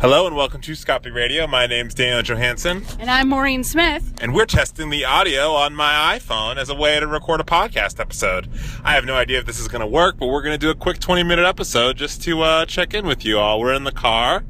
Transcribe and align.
Hello 0.00 0.26
and 0.26 0.34
welcome 0.34 0.62
to 0.62 0.72
Scapi 0.72 1.14
Radio. 1.14 1.46
My 1.46 1.66
name's 1.66 1.92
Daniel 1.92 2.22
Johansson, 2.22 2.84
And 2.98 3.10
I'm 3.10 3.28
Maureen 3.28 3.62
Smith. 3.62 4.14
and 4.22 4.34
we're 4.34 4.46
testing 4.46 4.88
the 4.88 5.04
audio 5.04 5.50
on 5.52 5.74
my 5.74 6.18
iPhone 6.18 6.56
as 6.56 6.70
a 6.70 6.74
way 6.74 6.98
to 6.98 7.06
record 7.06 7.40
a 7.40 7.44
podcast 7.44 8.00
episode. 8.00 8.48
I 8.82 8.94
have 8.94 9.04
no 9.04 9.14
idea 9.14 9.38
if 9.38 9.44
this 9.46 9.60
is 9.60 9.68
going 9.68 9.82
to 9.82 9.86
work, 9.86 10.16
but 10.18 10.28
we're 10.28 10.40
going 10.42 10.54
to 10.54 10.58
do 10.58 10.70
a 10.70 10.74
quick 10.74 11.00
20 11.00 11.22
minute 11.22 11.44
episode 11.44 11.98
just 11.98 12.22
to 12.22 12.40
uh, 12.40 12.64
check 12.66 12.94
in 12.94 13.06
with 13.06 13.24
you 13.26 13.38
all. 13.38 13.60
We're 13.60 13.74
in 13.74 13.84
the 13.84 13.92
car, 13.92 14.44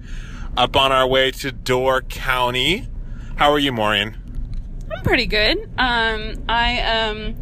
up 0.56 0.76
on 0.76 0.92
our 0.92 1.06
way 1.06 1.32
to 1.32 1.50
Door 1.50 2.02
County. 2.02 2.86
How 3.36 3.50
are 3.50 3.58
you, 3.58 3.72
Maureen? 3.72 4.16
I'm 4.94 5.02
pretty 5.02 5.26
good. 5.26 5.58
Um, 5.78 6.44
I 6.48 6.80
um, 6.82 7.34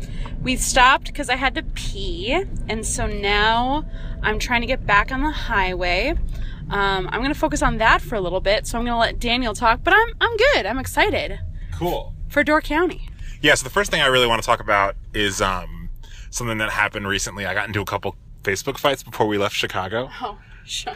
we 0.42 0.56
stopped 0.56 1.06
because 1.08 1.28
I 1.28 1.36
had 1.36 1.54
to 1.56 1.62
pee, 1.62 2.32
and 2.68 2.86
so 2.86 3.06
now 3.06 3.84
I'm 4.22 4.38
trying 4.38 4.62
to 4.62 4.66
get 4.66 4.86
back 4.86 5.12
on 5.12 5.20
the 5.22 5.30
highway. 5.30 6.14
Um, 6.70 7.08
I'm 7.10 7.22
gonna 7.22 7.34
focus 7.34 7.62
on 7.62 7.78
that 7.78 8.00
for 8.02 8.14
a 8.14 8.20
little 8.20 8.40
bit, 8.40 8.66
so 8.66 8.78
I'm 8.78 8.84
gonna 8.84 8.98
let 8.98 9.18
Daniel 9.18 9.54
talk. 9.54 9.80
But 9.82 9.94
I'm 9.94 10.08
I'm 10.20 10.36
good. 10.36 10.66
I'm 10.66 10.78
excited 10.78 11.38
Cool. 11.74 12.14
for 12.28 12.42
Door 12.44 12.62
County. 12.62 13.08
Yeah, 13.40 13.54
so 13.54 13.64
the 13.64 13.70
first 13.70 13.90
thing 13.90 14.00
I 14.02 14.06
really 14.06 14.26
want 14.26 14.42
to 14.42 14.46
talk 14.46 14.60
about 14.60 14.96
is 15.14 15.40
um, 15.40 15.90
something 16.30 16.58
that 16.58 16.70
happened 16.70 17.06
recently. 17.06 17.46
I 17.46 17.54
got 17.54 17.66
into 17.68 17.80
a 17.80 17.84
couple 17.84 18.16
Facebook 18.42 18.78
fights 18.78 19.02
before 19.02 19.26
we 19.26 19.38
left 19.38 19.54
Chicago. 19.54 20.10
Oh, 20.20 20.38
sure. 20.64 20.94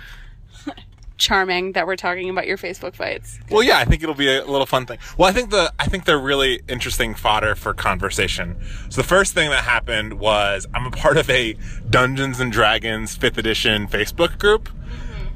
Charming 1.19 1.73
that 1.73 1.87
we're 1.87 1.95
talking 1.96 2.29
about 2.30 2.48
your 2.48 2.57
Facebook 2.59 2.96
fights. 2.96 3.38
Well, 3.48 3.62
yeah, 3.62 3.79
I 3.79 3.84
think 3.84 4.02
it'll 4.02 4.15
be 4.16 4.27
a 4.29 4.45
little 4.45 4.66
fun 4.66 4.87
thing. 4.87 4.98
Well, 5.16 5.29
I 5.29 5.32
think 5.32 5.51
the 5.51 5.73
I 5.79 5.87
think 5.87 6.04
they're 6.04 6.18
really 6.18 6.62
interesting 6.68 7.15
fodder 7.15 7.54
for 7.54 7.73
conversation. 7.74 8.57
So 8.88 9.01
the 9.02 9.07
first 9.07 9.32
thing 9.32 9.48
that 9.51 9.62
happened 9.62 10.15
was 10.18 10.66
I'm 10.74 10.87
a 10.87 10.91
part 10.91 11.16
of 11.16 11.30
a 11.30 11.57
Dungeons 11.88 12.41
and 12.41 12.51
Dragons 12.51 13.16
5th 13.16 13.38
edition 13.38 13.87
Facebook 13.87 14.38
group. 14.38 14.68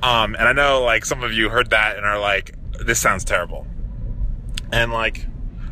Um, 0.03 0.35
and 0.35 0.49
I 0.49 0.53
know 0.53 0.83
like 0.83 1.05
some 1.05 1.23
of 1.23 1.33
you 1.33 1.49
heard 1.49 1.71
that 1.71 1.97
and 1.97 2.05
are 2.05 2.19
like 2.19 2.55
this 2.85 2.99
sounds 3.01 3.25
terrible. 3.25 3.67
And 4.73 4.93
like 4.93 5.27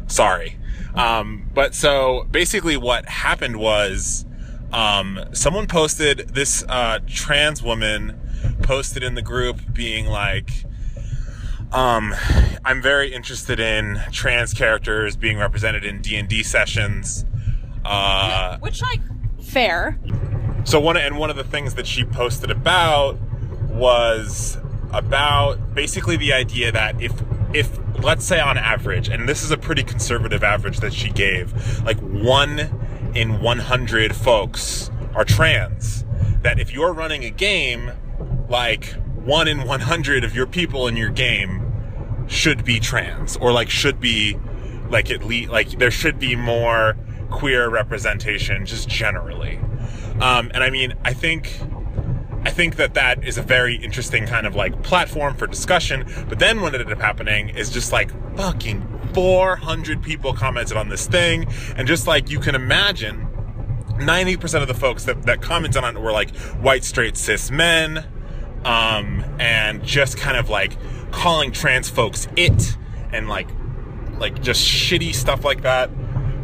sorry. 0.07 0.59
Um, 0.95 1.51
but 1.53 1.75
so 1.75 2.27
basically 2.31 2.77
what 2.77 3.07
happened 3.09 3.57
was 3.57 4.25
um, 4.73 5.21
someone 5.33 5.67
posted 5.67 6.31
this 6.31 6.65
uh, 6.69 7.01
trans 7.07 7.63
woman 7.63 8.21
posted 8.63 9.03
in 9.03 9.15
the 9.15 9.23
group 9.23 9.61
being 9.73 10.07
like 10.07 10.51
um, 11.73 12.15
I'm 12.65 12.81
very 12.81 13.13
interested 13.13 13.59
in 13.59 14.01
trans 14.13 14.55
characters 14.55 15.17
being 15.17 15.39
represented 15.39 15.85
in 15.85 16.01
D 16.01 16.17
and 16.17 16.29
D 16.29 16.45
sessions. 16.45 17.25
Uh, 17.85 18.59
Which 18.59 18.81
like 18.81 19.01
fair. 19.43 19.99
so 20.63 20.79
one 20.79 20.97
and 20.97 21.19
one 21.19 21.31
of 21.31 21.37
the 21.37 21.45
things 21.45 21.75
that 21.75 21.87
she 21.87 22.05
posted 22.05 22.51
about 22.51 23.19
was 23.75 24.59
about 24.93 25.75
basically 25.75 26.17
the 26.17 26.33
idea 26.33 26.71
that 26.73 27.01
if 27.03 27.13
if 27.53 27.79
let's 28.03 28.25
say 28.25 28.41
on 28.41 28.59
average, 28.59 29.09
and 29.09 29.29
this 29.29 29.43
is 29.43 29.51
a 29.51 29.57
pretty 29.57 29.83
conservative 29.83 30.43
average 30.43 30.81
that 30.81 30.93
she 30.93 31.11
gave, 31.11 31.83
like 31.85 31.99
one 32.01 33.13
in 33.15 33.41
100 33.41 34.15
folks 34.15 34.91
are 35.15 35.25
trans. 35.25 36.05
That 36.43 36.59
if 36.59 36.73
you're 36.73 36.93
running 36.93 37.25
a 37.25 37.31
game, 37.31 37.93
like 38.49 38.95
one 39.15 39.49
in 39.49 39.67
100 39.67 40.25
of 40.25 40.35
your 40.35 40.47
people 40.47 40.87
in 40.87 40.97
your 40.97 41.09
game 41.09 41.73
should 42.27 42.65
be 42.65 42.81
trans 42.81 43.37
or 43.37 43.53
like 43.53 43.71
should 43.71 44.01
be 44.01 44.39
like 44.91 45.11
at 45.11 45.25
least 45.25 45.51
like 45.51 45.71
there 45.79 45.91
should 45.91 46.19
be 46.19 46.37
more 46.37 46.97
queer 47.31 47.69
representation 47.69 48.65
just 48.65 48.89
generally 48.89 49.59
um, 50.21 50.51
and 50.55 50.63
i 50.63 50.71
mean 50.71 50.95
i 51.05 51.13
think 51.13 51.59
think 52.55 52.77
that 52.77 52.95
that 52.95 53.25
is 53.27 53.37
a 53.37 53.43
very 53.43 53.77
interesting 53.77 54.27
kind 54.27 54.47
of 54.47 54.55
like 54.55 54.83
platform 54.83 55.35
for 55.35 55.47
discussion 55.47 56.05
but 56.29 56.39
then 56.39 56.61
what 56.61 56.73
ended 56.75 56.91
up 56.91 57.01
happening 57.01 57.49
is 57.49 57.69
just 57.71 57.93
like 57.93 58.11
fucking 58.37 58.87
400 59.13 60.03
people 60.03 60.33
commented 60.33 60.77
on 60.77 60.89
this 60.89 61.07
thing 61.07 61.47
and 61.77 61.87
just 61.89 62.07
like 62.07 62.31
you 62.31 62.39
can 62.41 62.55
imagine 62.55 63.29
90% 63.95 64.61
of 64.61 64.69
the 64.69 64.75
folks 64.75 65.05
that, 65.05 65.23
that 65.25 65.41
commented 65.41 65.83
on 65.85 65.97
it 65.97 66.01
were 66.01 66.13
like 66.13 66.35
white 66.61 66.85
straight 66.85 67.17
cis 67.17 67.51
men 67.51 68.05
um, 68.65 69.25
and 69.39 69.85
just 69.85 70.17
kind 70.17 70.37
of 70.37 70.49
like 70.49 70.77
calling 71.13 71.53
trans 71.53 71.89
folks 71.89 72.27
it 72.37 72.77
and 73.13 73.29
like 73.29 73.49
like 74.19 74.41
just 74.43 74.67
shitty 74.67 75.15
stuff 75.15 75.45
like 75.45 75.63
that 75.63 75.91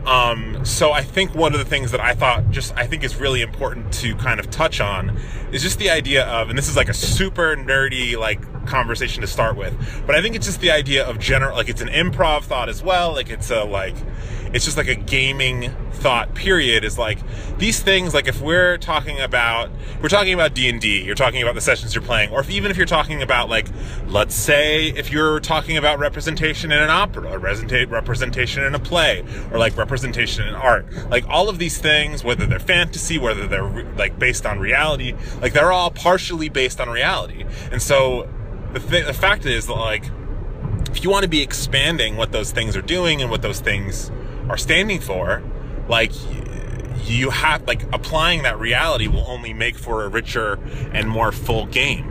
um, 0.06 0.64
so 0.64 0.92
I 0.92 1.02
think 1.02 1.34
one 1.34 1.52
of 1.52 1.58
the 1.58 1.64
things 1.64 1.90
that 1.90 2.00
I 2.00 2.14
thought 2.14 2.50
just 2.50 2.74
I 2.76 2.86
think 2.86 3.04
is 3.04 3.16
really 3.16 3.42
important 3.42 3.92
to 3.94 4.14
kind 4.16 4.40
of 4.40 4.50
touch 4.50 4.80
on 4.80 5.18
is 5.52 5.62
just 5.62 5.78
the 5.78 5.90
idea 5.90 6.24
of, 6.26 6.48
and 6.48 6.58
this 6.58 6.68
is 6.68 6.76
like 6.76 6.88
a 6.88 6.94
super 6.94 7.56
nerdy 7.56 8.16
like 8.16 8.40
conversation 8.66 9.20
to 9.20 9.26
start 9.26 9.56
with, 9.56 9.74
but 10.06 10.14
I 10.14 10.22
think 10.22 10.36
it's 10.36 10.46
just 10.46 10.60
the 10.60 10.70
idea 10.70 11.04
of 11.04 11.18
general 11.18 11.56
like 11.56 11.68
it's 11.68 11.80
an 11.80 11.88
improv 11.88 12.42
thought 12.42 12.68
as 12.68 12.82
well, 12.82 13.12
like 13.12 13.30
it's 13.30 13.50
a 13.50 13.64
like 13.64 13.96
it's 14.52 14.64
just 14.64 14.76
like 14.76 14.88
a 14.88 14.94
gaming 14.94 15.74
thought 15.92 16.34
period 16.34 16.84
is 16.84 16.98
like 16.98 17.18
these 17.58 17.80
things 17.80 18.14
like 18.14 18.26
if 18.26 18.40
we're 18.40 18.78
talking 18.78 19.20
about 19.20 19.70
we're 20.02 20.08
talking 20.08 20.32
about 20.32 20.54
d&d 20.54 21.02
you're 21.04 21.14
talking 21.14 21.42
about 21.42 21.54
the 21.54 21.60
sessions 21.60 21.94
you're 21.94 22.02
playing 22.02 22.30
or 22.30 22.40
if, 22.40 22.50
even 22.50 22.70
if 22.70 22.76
you're 22.76 22.86
talking 22.86 23.22
about 23.22 23.48
like 23.50 23.68
let's 24.08 24.34
say 24.34 24.88
if 24.88 25.12
you're 25.12 25.40
talking 25.40 25.76
about 25.76 25.98
representation 25.98 26.72
in 26.72 26.78
an 26.78 26.90
opera 26.90 27.38
representation 27.38 28.64
in 28.64 28.74
a 28.74 28.78
play 28.78 29.24
or 29.50 29.58
like 29.58 29.76
representation 29.76 30.46
in 30.46 30.54
art. 30.54 30.86
Like 31.10 31.28
all 31.28 31.48
of 31.48 31.58
these 31.58 31.78
things 31.78 32.24
whether 32.24 32.46
they're 32.46 32.58
fantasy 32.58 33.18
whether 33.18 33.46
they're 33.46 33.64
re- 33.64 33.86
like 33.96 34.18
based 34.18 34.46
on 34.46 34.58
reality 34.58 35.14
like 35.40 35.52
they're 35.52 35.72
all 35.72 35.90
partially 35.90 36.48
based 36.48 36.80
on 36.80 36.88
reality. 36.88 37.44
And 37.70 37.80
so 37.80 38.28
the, 38.72 38.80
th- 38.80 39.06
the 39.06 39.14
fact 39.14 39.46
is 39.46 39.66
that 39.66 39.74
like 39.74 40.04
if 40.90 41.04
you 41.04 41.10
want 41.10 41.22
to 41.22 41.28
be 41.28 41.42
expanding 41.42 42.16
what 42.16 42.32
those 42.32 42.50
things 42.52 42.76
are 42.76 42.82
doing 42.82 43.22
and 43.22 43.30
what 43.30 43.42
those 43.42 43.60
things 43.60 44.10
are 44.50 44.56
standing 44.56 45.00
for, 45.00 45.42
like 45.88 46.12
you 47.04 47.30
have 47.30 47.66
like 47.66 47.82
applying 47.92 48.42
that 48.42 48.58
reality 48.58 49.06
will 49.06 49.24
only 49.26 49.54
make 49.54 49.76
for 49.76 50.04
a 50.04 50.08
richer 50.08 50.58
and 50.92 51.08
more 51.08 51.32
full 51.32 51.66
game. 51.66 52.06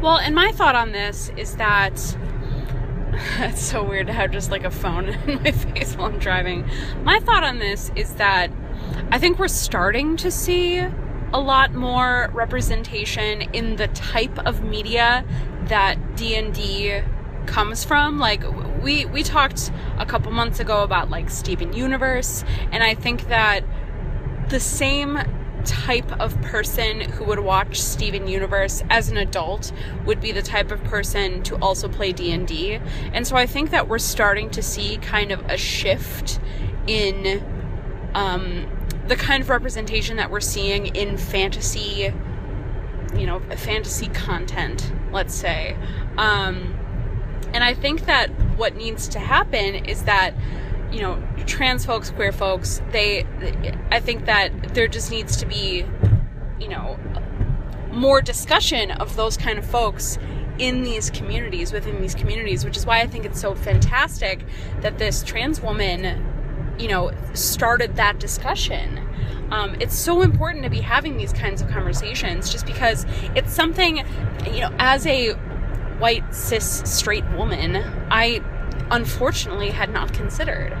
Well, 0.00 0.16
and 0.16 0.34
my 0.34 0.50
thought 0.52 0.74
on 0.74 0.92
this 0.92 1.30
is 1.36 1.56
that 1.56 1.92
it's 3.38 3.62
so 3.62 3.84
weird 3.84 4.06
to 4.06 4.12
have 4.12 4.30
just 4.30 4.50
like 4.50 4.64
a 4.64 4.70
phone 4.70 5.08
in 5.26 5.42
my 5.42 5.52
face 5.52 5.94
while 5.94 6.10
I'm 6.10 6.18
driving. 6.18 6.68
My 7.04 7.20
thought 7.20 7.44
on 7.44 7.58
this 7.58 7.90
is 7.96 8.14
that 8.14 8.50
I 9.10 9.18
think 9.18 9.38
we're 9.38 9.48
starting 9.48 10.16
to 10.18 10.30
see 10.30 10.78
a 10.78 11.40
lot 11.40 11.74
more 11.74 12.30
representation 12.32 13.42
in 13.52 13.76
the 13.76 13.88
type 13.88 14.38
of 14.46 14.64
media 14.64 15.24
that 15.64 16.16
D&D 16.16 17.02
comes 17.44 17.84
from 17.84 18.18
like 18.18 18.42
we 18.82 19.04
we 19.06 19.22
talked 19.22 19.70
a 19.98 20.06
couple 20.06 20.32
months 20.32 20.60
ago 20.60 20.82
about 20.82 21.10
like 21.10 21.30
Steven 21.30 21.72
Universe 21.72 22.44
and 22.72 22.82
I 22.82 22.94
think 22.94 23.28
that 23.28 23.64
the 24.48 24.60
same 24.60 25.18
type 25.64 26.10
of 26.20 26.40
person 26.42 27.00
who 27.00 27.24
would 27.24 27.40
watch 27.40 27.80
Steven 27.80 28.26
Universe 28.26 28.82
as 28.88 29.10
an 29.10 29.16
adult 29.16 29.72
would 30.06 30.20
be 30.20 30.32
the 30.32 30.42
type 30.42 30.70
of 30.70 30.82
person 30.84 31.42
to 31.42 31.56
also 31.56 31.88
play 31.88 32.12
D&D. 32.12 32.80
And 33.12 33.26
so 33.26 33.36
I 33.36 33.46
think 33.46 33.70
that 33.70 33.88
we're 33.88 33.98
starting 33.98 34.50
to 34.50 34.62
see 34.62 34.96
kind 34.98 35.30
of 35.30 35.40
a 35.46 35.58
shift 35.58 36.40
in 36.86 37.44
um, 38.14 38.66
the 39.08 39.16
kind 39.16 39.42
of 39.42 39.50
representation 39.50 40.16
that 40.16 40.30
we're 40.30 40.40
seeing 40.40 40.86
in 40.86 41.18
fantasy 41.18 42.12
you 43.16 43.26
know, 43.26 43.40
fantasy 43.56 44.08
content, 44.08 44.92
let's 45.12 45.34
say. 45.34 45.76
Um, 46.16 46.77
and 47.54 47.64
I 47.64 47.74
think 47.74 48.06
that 48.06 48.28
what 48.56 48.76
needs 48.76 49.08
to 49.08 49.18
happen 49.18 49.74
is 49.86 50.04
that 50.04 50.34
you 50.92 51.00
know 51.00 51.22
trans 51.46 51.84
folks 51.84 52.10
queer 52.10 52.32
folks 52.32 52.80
they 52.92 53.26
i 53.90 54.00
think 54.00 54.24
that 54.24 54.50
there 54.74 54.88
just 54.88 55.10
needs 55.10 55.36
to 55.36 55.44
be 55.44 55.84
you 56.58 56.66
know 56.66 56.98
more 57.92 58.22
discussion 58.22 58.90
of 58.92 59.14
those 59.14 59.36
kind 59.36 59.58
of 59.58 59.66
folks 59.66 60.18
in 60.58 60.82
these 60.82 61.10
communities 61.10 61.72
within 61.72 62.00
these 62.00 62.14
communities 62.14 62.64
which 62.64 62.74
is 62.74 62.86
why 62.86 63.00
i 63.00 63.06
think 63.06 63.26
it's 63.26 63.38
so 63.38 63.54
fantastic 63.54 64.42
that 64.80 64.96
this 64.96 65.22
trans 65.22 65.60
woman 65.60 66.24
you 66.78 66.88
know 66.88 67.10
started 67.34 67.96
that 67.96 68.18
discussion. 68.18 69.04
Um, 69.50 69.76
it's 69.80 69.98
so 69.98 70.20
important 70.20 70.64
to 70.64 70.70
be 70.70 70.80
having 70.80 71.16
these 71.16 71.32
kinds 71.32 71.62
of 71.62 71.68
conversations 71.68 72.50
just 72.50 72.66
because 72.66 73.06
it's 73.34 73.52
something 73.52 73.98
you 74.52 74.60
know 74.60 74.74
as 74.78 75.06
a 75.06 75.34
white 75.98 76.34
cis 76.34 76.82
straight 76.84 77.28
woman 77.32 77.76
i 78.10 78.42
unfortunately 78.90 79.70
had 79.70 79.90
not 79.90 80.12
considered. 80.12 80.76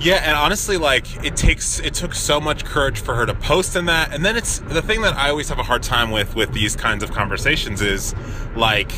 Yeah, 0.00 0.16
and 0.16 0.36
honestly, 0.36 0.76
like 0.76 1.24
it 1.24 1.36
takes 1.36 1.78
it 1.80 1.94
took 1.94 2.14
so 2.14 2.40
much 2.40 2.64
courage 2.64 3.00
for 3.00 3.14
her 3.14 3.26
to 3.26 3.34
post 3.34 3.76
in 3.76 3.86
that, 3.86 4.12
and 4.12 4.24
then 4.24 4.36
it's 4.36 4.58
the 4.58 4.82
thing 4.82 5.02
that 5.02 5.14
I 5.16 5.30
always 5.30 5.48
have 5.48 5.58
a 5.58 5.62
hard 5.62 5.82
time 5.82 6.10
with 6.10 6.34
with 6.34 6.52
these 6.52 6.76
kinds 6.76 7.02
of 7.02 7.12
conversations 7.12 7.80
is 7.80 8.14
like 8.56 8.92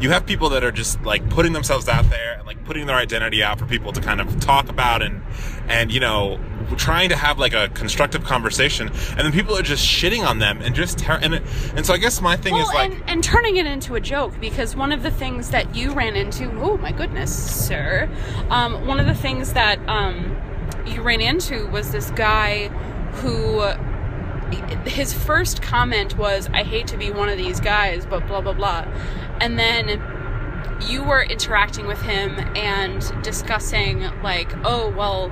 you 0.00 0.10
have 0.10 0.24
people 0.26 0.48
that 0.50 0.64
are 0.64 0.72
just 0.72 1.02
like 1.02 1.28
putting 1.28 1.52
themselves 1.52 1.88
out 1.88 2.08
there 2.08 2.34
and 2.38 2.46
like 2.46 2.64
putting 2.64 2.86
their 2.86 2.96
identity 2.96 3.42
out 3.42 3.58
for 3.58 3.66
people 3.66 3.92
to 3.92 4.00
kind 4.00 4.20
of 4.20 4.40
talk 4.40 4.68
about 4.68 5.02
and 5.02 5.22
and 5.68 5.92
you 5.92 6.00
know 6.00 6.40
trying 6.76 7.08
to 7.08 7.16
have 7.16 7.38
like 7.38 7.52
a 7.52 7.68
constructive 7.70 8.24
conversation. 8.24 8.88
And 8.88 9.18
then 9.18 9.32
people 9.32 9.56
are 9.56 9.62
just 9.62 9.86
shitting 9.86 10.26
on 10.26 10.38
them 10.38 10.60
and 10.62 10.74
just 10.74 10.98
ter- 10.98 11.18
and 11.20 11.34
and 11.34 11.84
so 11.84 11.92
I 11.92 11.98
guess 11.98 12.20
my 12.20 12.36
thing 12.36 12.54
well, 12.54 12.68
is 12.68 12.74
like 12.74 12.92
and, 12.92 13.02
and 13.08 13.24
turning 13.24 13.56
it 13.56 13.66
into 13.66 13.94
a 13.94 14.00
joke 14.00 14.38
because 14.40 14.76
one 14.76 14.92
of 14.92 15.02
the 15.02 15.10
things 15.10 15.50
that 15.50 15.74
you 15.74 15.92
ran 15.92 16.16
into, 16.16 16.50
oh 16.60 16.76
my 16.78 16.92
goodness, 16.92 17.34
sir, 17.66 18.08
um, 18.50 18.86
one 18.86 19.00
of 19.00 19.06
the 19.06 19.14
things 19.14 19.52
that 19.52 19.78
um, 19.88 20.36
you 20.86 21.02
ran 21.02 21.20
into 21.20 21.66
was 21.68 21.92
this 21.92 22.10
guy 22.12 22.68
who 23.14 23.60
his 24.86 25.12
first 25.12 25.62
comment 25.62 26.16
was, 26.16 26.48
"I 26.52 26.62
hate 26.62 26.86
to 26.88 26.96
be 26.96 27.10
one 27.10 27.28
of 27.28 27.36
these 27.36 27.60
guys," 27.60 28.06
but 28.06 28.26
blah 28.26 28.40
blah 28.40 28.52
blah, 28.52 28.86
and 29.40 29.58
then 29.58 30.02
you 30.88 31.02
were 31.02 31.22
interacting 31.22 31.86
with 31.86 32.00
him 32.02 32.38
and 32.56 33.02
discussing 33.22 34.00
like, 34.22 34.50
oh 34.64 34.90
well, 34.96 35.30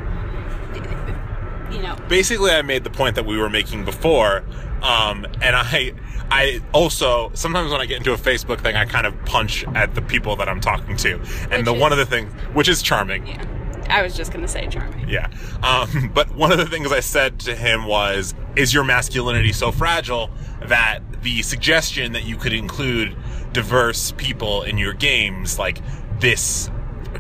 you 1.73 1.83
know, 1.83 1.97
basically 2.09 2.51
I 2.51 2.63
made 2.63 2.85
the 2.85 2.91
point 2.91 3.15
that 3.17 3.27
we 3.27 3.37
were 3.39 3.51
making 3.51 3.85
before, 3.85 4.39
um, 4.83 5.27
and 5.43 5.55
I 5.57 5.93
I 6.31 6.61
also 6.73 7.31
sometimes 7.35 7.71
when 7.71 7.81
I 7.81 7.87
get 7.87 7.99
into 7.99 8.13
a 8.13 8.17
Facebook 8.17 8.61
thing, 8.61 8.77
I 8.77 8.85
kind 8.85 9.07
of 9.07 9.15
punch 9.25 9.65
at 9.75 9.95
the 9.95 10.03
people 10.03 10.37
that 10.37 10.49
I'm 10.49 10.61
talking 10.61 10.97
to, 10.99 11.15
and 11.15 11.51
Which 11.53 11.65
the 11.65 11.73
one 11.75 11.93
of 11.93 11.99
the 11.99 12.07
things 12.07 12.33
which 12.55 12.69
is 12.69 12.83
charming. 12.83 13.27
yeah. 13.27 13.45
I 13.91 14.03
was 14.03 14.15
just 14.15 14.33
gonna 14.33 14.49
say 14.49 14.67
charming. 14.69 15.09
Yeah. 15.09 15.31
Um, 15.63 16.11
but 16.15 16.35
one 16.35 16.53
of 16.53 16.59
the 16.59 16.67
things 16.67 16.93
I 16.93 17.01
said 17.01 17.41
to 17.41 17.55
him 17.55 17.87
was, 17.87 18.35
is 18.55 18.75
your 18.75 18.85
masculinity 18.85 19.53
so 19.53 19.73
fragile 19.73 20.31
that 20.67 21.01
the 21.23 21.41
suggestion 21.43 22.13
that 22.13 22.25
you 22.25 22.37
could 22.37 22.53
include 22.53 23.17
diverse 23.53 24.13
people 24.13 24.63
in 24.63 24.79
your 24.79 24.93
games, 24.93 25.59
like 25.59 25.79
this 26.21 26.71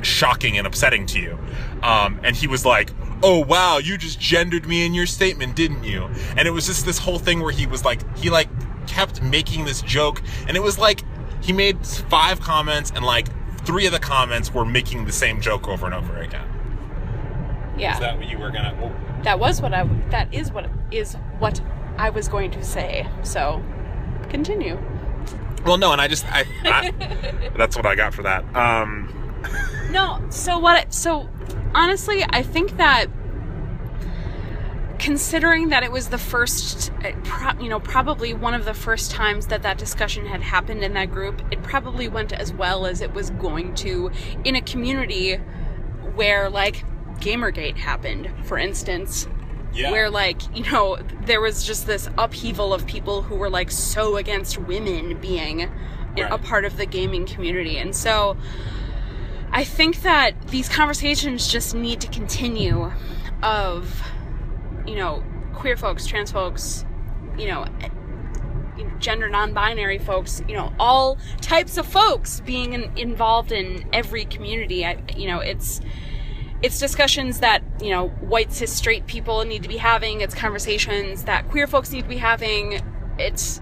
shocking 0.02 0.58
and 0.58 0.66
upsetting 0.66 1.06
to 1.06 1.20
you? 1.20 1.38
Um, 1.82 2.20
and 2.22 2.34
he 2.34 2.46
was 2.46 2.64
like, 2.64 2.90
oh 3.22 3.44
wow, 3.44 3.78
you 3.78 3.98
just 3.98 4.20
gendered 4.20 4.66
me 4.66 4.84
in 4.84 4.94
your 4.94 5.06
statement, 5.06 5.56
didn't 5.56 5.84
you? 5.84 6.08
And 6.36 6.46
it 6.46 6.50
was 6.50 6.66
just 6.66 6.84
this 6.84 6.98
whole 6.98 7.18
thing 7.18 7.40
where 7.40 7.52
he 7.52 7.66
was 7.66 7.84
like, 7.84 8.16
he 8.16 8.30
like 8.30 8.48
kept 8.86 9.22
making 9.22 9.64
this 9.64 9.82
joke 9.82 10.22
and 10.46 10.56
it 10.56 10.62
was 10.62 10.78
like, 10.78 11.02
he 11.42 11.52
made 11.52 11.86
five 11.86 12.40
comments 12.40 12.92
and 12.94 13.04
like 13.04 13.28
three 13.64 13.86
of 13.86 13.92
the 13.92 13.98
comments 13.98 14.52
were 14.52 14.64
making 14.64 15.04
the 15.04 15.12
same 15.12 15.40
joke 15.40 15.68
over 15.68 15.86
and 15.86 15.94
over 15.94 16.18
again. 16.18 16.46
Yeah. 17.78 17.94
Is 17.94 18.00
that 18.00 18.18
what 18.18 18.28
you 18.28 18.38
were 18.38 18.50
gonna? 18.50 18.76
oh, 18.82 19.22
that 19.22 19.38
was 19.38 19.60
what 19.60 19.72
I 19.72 19.84
that 20.10 20.32
is 20.34 20.50
what 20.52 20.68
is 20.90 21.14
what 21.38 21.60
I 21.96 22.10
was 22.10 22.28
going 22.28 22.50
to 22.52 22.64
say. 22.64 23.06
So 23.22 23.62
continue. 24.28 24.78
Well, 25.68 25.76
no, 25.76 25.92
and 25.92 26.00
I 26.00 26.08
just 26.08 26.24
I, 26.32 26.46
I 26.64 27.50
that's 27.56 27.76
what 27.76 27.84
I 27.84 27.94
got 27.94 28.14
for 28.14 28.22
that. 28.22 28.42
Um, 28.56 29.12
No, 29.90 30.24
so 30.30 30.58
what 30.58 30.94
so 30.94 31.28
honestly, 31.74 32.24
I 32.30 32.42
think 32.42 32.78
that 32.78 33.06
considering 34.98 35.68
that 35.68 35.82
it 35.82 35.92
was 35.92 36.08
the 36.08 36.18
first 36.18 36.90
uh, 37.04 37.54
you 37.60 37.68
know 37.68 37.80
probably 37.80 38.32
one 38.32 38.54
of 38.54 38.64
the 38.64 38.74
first 38.74 39.10
times 39.10 39.48
that 39.48 39.62
that 39.62 39.76
discussion 39.76 40.24
had 40.26 40.40
happened 40.40 40.82
in 40.82 40.94
that 40.94 41.10
group 41.10 41.40
it 41.52 41.62
probably 41.62 42.08
went 42.08 42.32
as 42.32 42.52
well 42.52 42.84
as 42.84 43.00
it 43.00 43.14
was 43.14 43.30
going 43.30 43.72
to 43.76 44.10
in 44.44 44.56
a 44.56 44.60
community 44.60 45.36
where 46.16 46.50
like 46.50 46.84
gamergate 47.20 47.76
happened 47.76 48.28
for 48.42 48.58
instance 48.58 49.28
yeah, 49.74 49.90
where 49.90 50.10
like 50.10 50.40
you 50.56 50.64
know 50.70 50.98
there 51.22 51.40
was 51.40 51.64
just 51.64 51.86
this 51.86 52.08
upheaval 52.18 52.72
of 52.72 52.86
people 52.86 53.22
who 53.22 53.36
were 53.36 53.50
like 53.50 53.70
so 53.70 54.16
against 54.16 54.58
women 54.58 55.20
being 55.20 55.70
a 56.16 56.38
part 56.38 56.64
of 56.64 56.76
the 56.76 56.86
gaming 56.86 57.26
community. 57.26 57.78
And 57.78 57.94
so 57.94 58.36
i 59.50 59.64
think 59.64 60.02
that 60.02 60.48
these 60.48 60.68
conversations 60.68 61.50
just 61.50 61.74
need 61.74 62.00
to 62.00 62.08
continue 62.08 62.92
of 63.42 64.02
you 64.86 64.94
know 64.94 65.22
queer 65.54 65.76
folks 65.76 66.06
trans 66.06 66.30
folks 66.30 66.84
you 67.38 67.46
know 67.46 67.64
you 68.76 68.84
know, 68.84 68.90
gender 68.98 69.28
non-binary 69.28 69.98
folks 69.98 70.42
you 70.48 70.54
know 70.54 70.72
all 70.78 71.18
types 71.40 71.78
of 71.78 71.86
folks 71.86 72.40
being 72.40 72.74
in, 72.74 72.90
involved 72.96 73.50
in 73.50 73.88
every 73.92 74.24
community. 74.24 74.84
I, 74.84 74.98
you 75.16 75.26
know 75.28 75.40
it's 75.40 75.80
it's 76.62 76.78
discussions 76.78 77.40
that 77.40 77.62
you 77.80 77.90
know 77.90 78.08
white 78.08 78.52
cis 78.52 78.72
straight 78.72 79.06
people 79.06 79.44
need 79.44 79.62
to 79.62 79.68
be 79.68 79.76
having. 79.76 80.20
It's 80.20 80.34
conversations 80.34 81.24
that 81.24 81.48
queer 81.48 81.66
folks 81.66 81.90
need 81.90 82.02
to 82.02 82.08
be 82.08 82.16
having. 82.16 82.80
It's 83.18 83.60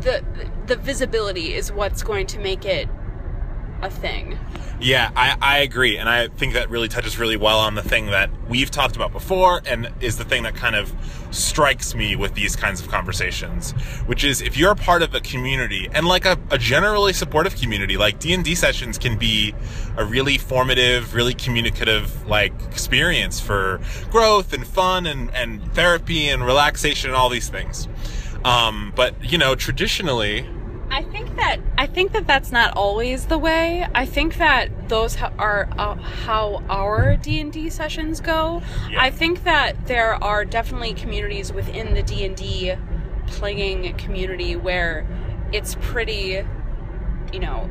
the 0.00 0.24
the 0.66 0.76
visibility 0.76 1.54
is 1.54 1.72
what's 1.72 2.02
going 2.02 2.26
to 2.28 2.38
make 2.38 2.64
it 2.64 2.88
a 3.82 3.90
thing 3.90 4.38
yeah, 4.80 5.10
I, 5.16 5.36
I 5.40 5.58
agree, 5.58 5.98
and 5.98 6.08
I 6.08 6.28
think 6.28 6.54
that 6.54 6.70
really 6.70 6.86
touches 6.86 7.18
really 7.18 7.36
well 7.36 7.58
on 7.58 7.74
the 7.74 7.82
thing 7.82 8.06
that 8.06 8.30
we've 8.48 8.70
talked 8.70 8.94
about 8.94 9.12
before, 9.12 9.60
and 9.66 9.92
is 10.00 10.18
the 10.18 10.24
thing 10.24 10.44
that 10.44 10.54
kind 10.54 10.76
of 10.76 10.92
strikes 11.32 11.96
me 11.96 12.14
with 12.14 12.34
these 12.34 12.54
kinds 12.54 12.80
of 12.80 12.88
conversations, 12.88 13.72
which 14.06 14.22
is 14.22 14.40
if 14.40 14.56
you're 14.56 14.70
a 14.70 14.76
part 14.76 15.02
of 15.02 15.12
a 15.14 15.20
community 15.20 15.88
and 15.92 16.06
like 16.06 16.24
a, 16.24 16.38
a 16.52 16.58
generally 16.58 17.12
supportive 17.12 17.56
community, 17.56 17.96
like 17.96 18.20
D 18.20 18.32
and 18.32 18.44
D 18.44 18.54
sessions 18.54 18.98
can 18.98 19.18
be 19.18 19.52
a 19.96 20.04
really 20.04 20.38
formative, 20.38 21.12
really 21.12 21.34
communicative 21.34 22.26
like 22.28 22.52
experience 22.70 23.40
for 23.40 23.80
growth 24.10 24.52
and 24.52 24.64
fun 24.64 25.06
and 25.06 25.34
and 25.34 25.72
therapy 25.74 26.28
and 26.28 26.46
relaxation 26.46 27.10
and 27.10 27.16
all 27.16 27.28
these 27.28 27.48
things. 27.48 27.88
Um, 28.44 28.92
but 28.94 29.14
you 29.24 29.38
know, 29.38 29.56
traditionally, 29.56 30.46
I 30.98 31.02
think 31.02 31.36
that 31.36 31.60
I 31.78 31.86
think 31.86 32.10
that 32.10 32.26
that's 32.26 32.50
not 32.50 32.76
always 32.76 33.26
the 33.26 33.38
way. 33.38 33.86
I 33.94 34.04
think 34.04 34.38
that 34.38 34.88
those 34.88 35.16
are 35.38 35.68
uh, 35.78 35.94
how 35.94 36.64
our 36.68 37.16
D 37.16 37.40
and 37.40 37.52
D 37.52 37.70
sessions 37.70 38.20
go. 38.20 38.62
Yeah. 38.90 39.00
I 39.00 39.12
think 39.12 39.44
that 39.44 39.86
there 39.86 40.14
are 40.24 40.44
definitely 40.44 40.94
communities 40.94 41.52
within 41.52 41.94
the 41.94 42.02
D 42.02 42.24
and 42.24 42.34
D 42.34 42.74
playing 43.28 43.96
community 43.96 44.56
where 44.56 45.06
it's 45.52 45.76
pretty, 45.80 46.42
you 47.32 47.38
know, 47.38 47.70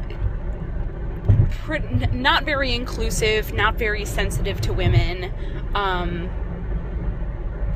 pre- 1.50 1.80
n- 1.80 2.10
not 2.14 2.46
very 2.46 2.74
inclusive, 2.74 3.52
not 3.52 3.76
very 3.76 4.06
sensitive 4.06 4.62
to 4.62 4.72
women. 4.72 5.34
Um, 5.76 6.30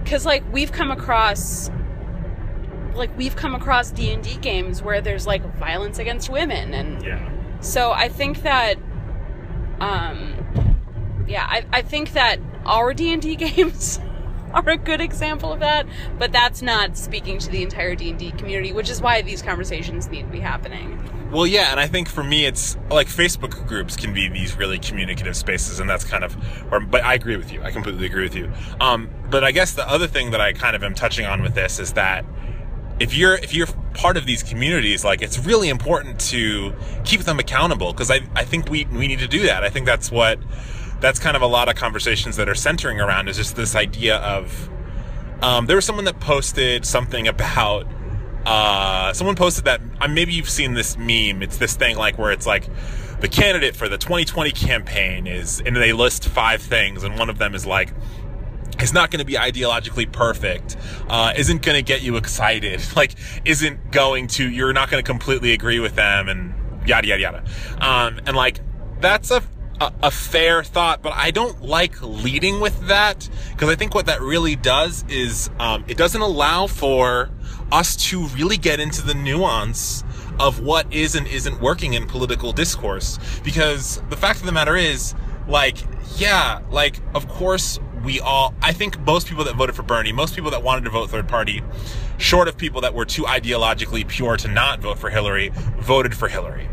because 0.01 0.25
like 0.25 0.45
we've 0.53 0.71
come 0.71 0.91
across 0.91 1.69
like 2.95 3.15
we've 3.17 3.35
come 3.35 3.55
across 3.55 3.91
d&d 3.91 4.37
games 4.37 4.81
where 4.81 5.01
there's 5.01 5.25
like 5.27 5.43
violence 5.57 5.99
against 5.99 6.29
women 6.29 6.73
and 6.73 7.03
yeah, 7.03 7.29
so 7.61 7.91
i 7.91 8.07
think 8.07 8.43
that 8.43 8.75
um 9.79 10.35
yeah 11.27 11.45
i, 11.49 11.65
I 11.71 11.81
think 11.81 12.13
that 12.13 12.39
our 12.65 12.93
d&d 12.93 13.35
games 13.37 13.99
are 14.53 14.69
a 14.69 14.77
good 14.77 15.01
example 15.01 15.53
of 15.53 15.61
that 15.61 15.87
but 16.19 16.31
that's 16.31 16.61
not 16.61 16.97
speaking 16.97 17.39
to 17.39 17.49
the 17.49 17.63
entire 17.63 17.95
d&d 17.95 18.31
community 18.31 18.73
which 18.73 18.89
is 18.89 19.01
why 19.01 19.21
these 19.21 19.41
conversations 19.41 20.09
need 20.09 20.23
to 20.23 20.31
be 20.31 20.39
happening 20.39 20.99
Well, 21.31 21.47
yeah, 21.47 21.71
and 21.71 21.79
I 21.79 21.87
think 21.87 22.09
for 22.09 22.25
me, 22.25 22.45
it's 22.45 22.75
like 22.89 23.07
Facebook 23.07 23.65
groups 23.65 23.95
can 23.95 24.13
be 24.13 24.27
these 24.27 24.57
really 24.57 24.77
communicative 24.77 25.37
spaces, 25.37 25.79
and 25.79 25.89
that's 25.89 26.03
kind 26.03 26.25
of 26.25 26.33
where. 26.69 26.81
But 26.81 27.05
I 27.05 27.13
agree 27.13 27.37
with 27.37 27.53
you. 27.53 27.63
I 27.63 27.71
completely 27.71 28.05
agree 28.05 28.23
with 28.23 28.35
you. 28.35 28.51
Um, 28.81 29.09
but 29.29 29.41
I 29.41 29.53
guess 29.53 29.71
the 29.71 29.87
other 29.89 30.07
thing 30.07 30.31
that 30.31 30.41
I 30.41 30.51
kind 30.51 30.75
of 30.75 30.83
am 30.83 30.93
touching 30.93 31.25
on 31.25 31.41
with 31.41 31.55
this 31.55 31.79
is 31.79 31.93
that 31.93 32.25
if 33.01 33.15
you're 33.15 33.35
if 33.35 33.53
you're 33.53 33.67
part 33.95 34.15
of 34.15 34.25
these 34.27 34.43
communities, 34.43 35.03
like 35.03 35.21
it's 35.21 35.39
really 35.39 35.69
important 35.69 36.19
to 36.19 36.73
keep 37.03 37.21
them 37.21 37.39
accountable 37.39 37.91
because 37.91 38.11
I 38.11 38.21
I 38.35 38.45
think 38.45 38.69
we 38.69 38.85
we 38.85 39.07
need 39.07 39.19
to 39.19 39.27
do 39.27 39.43
that. 39.47 39.63
I 39.63 39.69
think 39.69 39.87
that's 39.87 40.11
what 40.11 40.39
that's 40.99 41.17
kind 41.17 41.35
of 41.35 41.41
a 41.41 41.47
lot 41.47 41.67
of 41.67 41.75
conversations 41.75 42.35
that 42.35 42.47
are 42.47 42.55
centering 42.55 43.01
around 43.01 43.27
is 43.27 43.37
just 43.37 43.55
this 43.55 43.75
idea 43.75 44.17
of 44.17 44.69
um, 45.41 45.65
there 45.65 45.75
was 45.75 45.83
someone 45.83 46.05
that 46.05 46.19
posted 46.19 46.85
something 46.85 47.27
about 47.27 47.87
uh, 48.45 49.13
someone 49.13 49.35
posted 49.35 49.65
that 49.65 49.81
uh, 49.99 50.07
maybe 50.07 50.33
you've 50.33 50.49
seen 50.49 50.75
this 50.75 50.95
meme. 50.95 51.41
It's 51.41 51.57
this 51.57 51.75
thing 51.75 51.97
like 51.97 52.19
where 52.19 52.31
it's 52.31 52.45
like 52.45 52.69
the 53.19 53.27
candidate 53.27 53.75
for 53.75 53.89
the 53.89 53.97
2020 53.97 54.51
campaign 54.51 55.25
is, 55.27 55.59
and 55.65 55.75
they 55.75 55.93
list 55.93 56.27
five 56.27 56.61
things, 56.61 57.03
and 57.03 57.17
one 57.17 57.29
of 57.29 57.39
them 57.39 57.55
is 57.55 57.65
like 57.65 57.93
is 58.81 58.93
not 58.93 59.11
going 59.11 59.19
to 59.19 59.25
be 59.25 59.33
ideologically 59.33 60.11
perfect, 60.11 60.77
uh, 61.09 61.33
isn't 61.37 61.61
going 61.61 61.77
to 61.77 61.83
get 61.83 62.01
you 62.01 62.17
excited, 62.17 62.81
like 62.95 63.15
isn't 63.45 63.91
going 63.91 64.27
to, 64.27 64.49
you're 64.49 64.73
not 64.73 64.89
going 64.89 65.03
to 65.03 65.07
completely 65.07 65.53
agree 65.53 65.79
with 65.79 65.95
them, 65.95 66.29
and 66.29 66.53
yada 66.87 67.07
yada 67.07 67.21
yada. 67.21 67.43
Um, 67.79 68.19
and 68.25 68.35
like 68.35 68.59
that's 68.99 69.31
a 69.31 69.41
a, 69.81 69.91
a 70.03 70.11
fair 70.11 70.63
thought, 70.63 71.01
but 71.01 71.13
I 71.13 71.31
don't 71.31 71.61
like 71.63 72.01
leading 72.01 72.59
with 72.59 72.87
that 72.87 73.27
because 73.51 73.67
I 73.67 73.75
think 73.75 73.95
what 73.95 74.05
that 74.05 74.21
really 74.21 74.55
does 74.55 75.03
is 75.09 75.49
um, 75.59 75.83
it 75.87 75.97
doesn't 75.97 76.21
allow 76.21 76.67
for 76.67 77.31
us 77.71 77.95
to 77.95 78.27
really 78.27 78.57
get 78.57 78.79
into 78.79 79.01
the 79.01 79.15
nuance 79.15 80.03
of 80.39 80.61
what 80.61 80.91
is 80.93 81.15
and 81.15 81.27
isn't 81.27 81.59
working 81.61 81.93
in 81.93 82.05
political 82.05 82.53
discourse. 82.53 83.17
Because 83.43 84.01
the 84.09 84.17
fact 84.17 84.39
of 84.39 84.45
the 84.45 84.51
matter 84.51 84.75
is, 84.75 85.15
like, 85.47 85.77
yeah, 86.17 86.61
like, 86.69 86.99
of 87.15 87.27
course, 87.27 87.79
we 88.03 88.19
all, 88.19 88.53
I 88.61 88.73
think 88.73 88.99
most 88.99 89.27
people 89.27 89.43
that 89.45 89.55
voted 89.55 89.75
for 89.75 89.83
Bernie, 89.83 90.11
most 90.11 90.35
people 90.35 90.51
that 90.51 90.63
wanted 90.63 90.83
to 90.85 90.89
vote 90.89 91.09
third 91.09 91.27
party, 91.27 91.61
short 92.17 92.47
of 92.47 92.57
people 92.57 92.81
that 92.81 92.93
were 92.93 93.05
too 93.05 93.23
ideologically 93.23 94.07
pure 94.07 94.37
to 94.37 94.47
not 94.47 94.79
vote 94.79 94.97
for 94.99 95.09
Hillary, 95.09 95.51
voted 95.79 96.15
for 96.15 96.27
Hillary. 96.27 96.67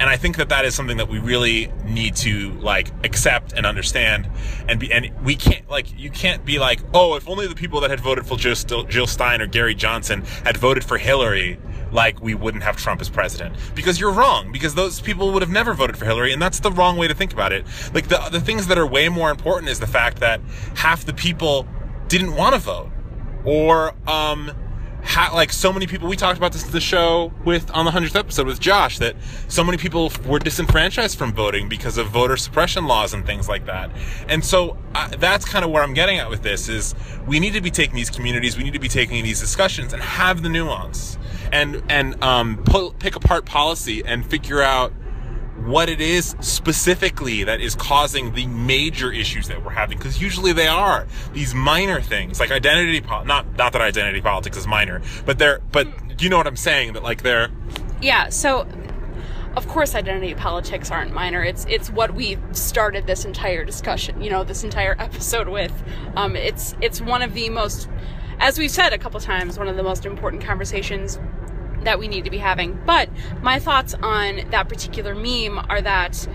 and 0.00 0.10
I 0.10 0.16
think 0.16 0.36
that 0.36 0.48
that 0.48 0.64
is 0.64 0.74
something 0.74 0.96
that 0.96 1.08
we 1.08 1.18
really 1.18 1.70
need 1.84 2.16
to 2.16 2.52
like 2.54 2.88
accept 3.04 3.52
and 3.52 3.64
understand, 3.66 4.28
and 4.68 4.80
be 4.80 4.92
and 4.92 5.10
we 5.24 5.36
can't 5.36 5.68
like 5.70 5.96
you 5.96 6.10
can't 6.10 6.44
be 6.44 6.58
like 6.58 6.80
oh 6.94 7.14
if 7.14 7.28
only 7.28 7.46
the 7.46 7.54
people 7.54 7.80
that 7.80 7.90
had 7.90 8.00
voted 8.00 8.26
for 8.26 8.36
Jill, 8.36 8.84
Jill 8.84 9.06
Stein 9.06 9.40
or 9.40 9.46
Gary 9.46 9.74
Johnson 9.74 10.22
had 10.44 10.56
voted 10.56 10.82
for 10.84 10.98
Hillary 10.98 11.58
like 11.92 12.20
we 12.20 12.34
wouldn't 12.34 12.64
have 12.64 12.76
Trump 12.76 13.00
as 13.00 13.08
president 13.08 13.56
because 13.74 14.00
you're 14.00 14.12
wrong 14.12 14.50
because 14.52 14.74
those 14.74 15.00
people 15.00 15.32
would 15.32 15.42
have 15.42 15.50
never 15.50 15.74
voted 15.74 15.96
for 15.96 16.04
Hillary 16.04 16.32
and 16.32 16.40
that's 16.40 16.60
the 16.60 16.72
wrong 16.72 16.96
way 16.96 17.08
to 17.08 17.14
think 17.14 17.32
about 17.32 17.52
it. 17.52 17.64
Like 17.94 18.08
the 18.08 18.18
the 18.30 18.40
things 18.40 18.66
that 18.68 18.78
are 18.78 18.86
way 18.86 19.08
more 19.08 19.30
important 19.30 19.70
is 19.70 19.80
the 19.80 19.86
fact 19.86 20.18
that 20.20 20.40
half 20.74 21.04
the 21.04 21.14
people 21.14 21.66
didn't 22.08 22.34
want 22.34 22.54
to 22.54 22.60
vote 22.60 22.90
or 23.44 23.94
um 24.08 24.50
ha- 25.04 25.30
like 25.34 25.52
so 25.52 25.72
many 25.72 25.86
people 25.86 26.08
we 26.08 26.16
talked 26.16 26.38
about 26.38 26.52
this 26.52 26.62
the 26.64 26.80
show 26.80 27.32
with 27.44 27.70
on 27.72 27.84
the 27.84 27.90
100th 27.90 28.16
episode 28.16 28.46
with 28.46 28.60
Josh 28.60 28.98
that 28.98 29.16
so 29.48 29.64
many 29.64 29.76
people 29.78 30.10
were 30.26 30.38
disenfranchised 30.38 31.18
from 31.18 31.32
voting 31.32 31.68
because 31.68 31.98
of 31.98 32.08
voter 32.08 32.36
suppression 32.36 32.86
laws 32.86 33.14
and 33.14 33.26
things 33.26 33.48
like 33.48 33.66
that. 33.66 33.90
And 34.28 34.44
so 34.44 34.76
uh, 34.94 35.08
that's 35.18 35.44
kind 35.44 35.64
of 35.64 35.70
where 35.70 35.82
I'm 35.82 35.94
getting 35.94 36.18
at 36.18 36.30
with 36.30 36.42
this 36.42 36.68
is 36.68 36.94
we 37.26 37.40
need 37.40 37.52
to 37.54 37.60
be 37.60 37.70
taking 37.70 37.96
these 37.96 38.10
communities, 38.10 38.56
we 38.56 38.64
need 38.64 38.74
to 38.74 38.78
be 38.78 38.88
taking 38.88 39.22
these 39.22 39.40
discussions 39.40 39.92
and 39.92 40.02
have 40.02 40.42
the 40.42 40.48
nuance 40.48 41.18
and 41.52 41.82
and 41.88 42.22
um, 42.22 42.62
pull, 42.64 42.92
pick 42.92 43.14
apart 43.14 43.44
policy 43.44 44.02
and 44.04 44.26
figure 44.26 44.62
out 44.62 44.92
what 45.64 45.88
it 45.88 46.00
is 46.00 46.34
specifically 46.40 47.44
that 47.44 47.60
is 47.60 47.76
causing 47.76 48.34
the 48.34 48.46
major 48.48 49.12
issues 49.12 49.46
that 49.46 49.64
we're 49.64 49.70
having 49.70 49.96
because 49.96 50.20
usually 50.20 50.52
they 50.52 50.66
are 50.66 51.06
these 51.34 51.54
minor 51.54 52.00
things 52.00 52.40
like 52.40 52.50
identity 52.50 53.00
po- 53.00 53.22
not 53.22 53.46
not 53.56 53.72
that 53.72 53.80
identity 53.80 54.20
politics 54.20 54.56
is 54.56 54.66
minor 54.66 55.00
but 55.24 55.38
they're 55.38 55.60
but 55.70 55.86
you 56.20 56.28
know 56.28 56.36
what 56.36 56.48
i'm 56.48 56.56
saying 56.56 56.94
that 56.94 57.04
like 57.04 57.22
they're 57.22 57.48
Yeah, 58.02 58.30
so 58.30 58.66
of 59.56 59.68
course 59.68 59.94
identity 59.94 60.34
politics 60.34 60.90
aren't 60.90 61.12
minor. 61.12 61.42
It's 61.42 61.64
it's 61.68 61.88
what 61.90 62.14
we 62.14 62.36
started 62.52 63.06
this 63.06 63.24
entire 63.24 63.64
discussion, 63.64 64.20
you 64.20 64.30
know, 64.30 64.44
this 64.44 64.64
entire 64.64 64.96
episode 64.98 65.48
with. 65.48 65.72
Um, 66.16 66.36
it's 66.36 66.74
it's 66.80 67.00
one 67.00 67.22
of 67.22 67.32
the 67.34 67.48
most 67.48 67.88
as 68.40 68.58
we've 68.58 68.70
said 68.70 68.92
a 68.92 68.98
couple 68.98 69.20
times, 69.20 69.56
one 69.56 69.68
of 69.68 69.76
the 69.76 69.84
most 69.84 70.04
important 70.04 70.42
conversations 70.42 71.20
that 71.84 71.98
we 71.98 72.08
need 72.08 72.24
to 72.24 72.30
be 72.30 72.38
having. 72.38 72.80
But 72.86 73.08
my 73.42 73.58
thoughts 73.58 73.94
on 73.94 74.48
that 74.50 74.68
particular 74.68 75.14
meme 75.14 75.58
are 75.68 75.80
that 75.80 76.26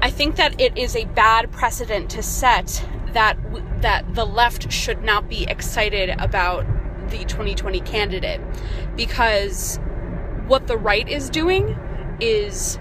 I 0.00 0.10
think 0.10 0.36
that 0.36 0.60
it 0.60 0.76
is 0.78 0.94
a 0.94 1.04
bad 1.06 1.50
precedent 1.50 2.10
to 2.10 2.22
set 2.22 2.86
that 3.12 3.38
that 3.82 4.14
the 4.14 4.24
left 4.24 4.70
should 4.72 5.02
not 5.02 5.28
be 5.28 5.44
excited 5.44 6.10
about 6.18 6.66
the 7.10 7.24
2020 7.24 7.80
candidate 7.80 8.40
because 8.96 9.78
what 10.46 10.66
the 10.66 10.76
right 10.76 11.08
is 11.08 11.30
doing 11.30 11.76
is 12.20 12.78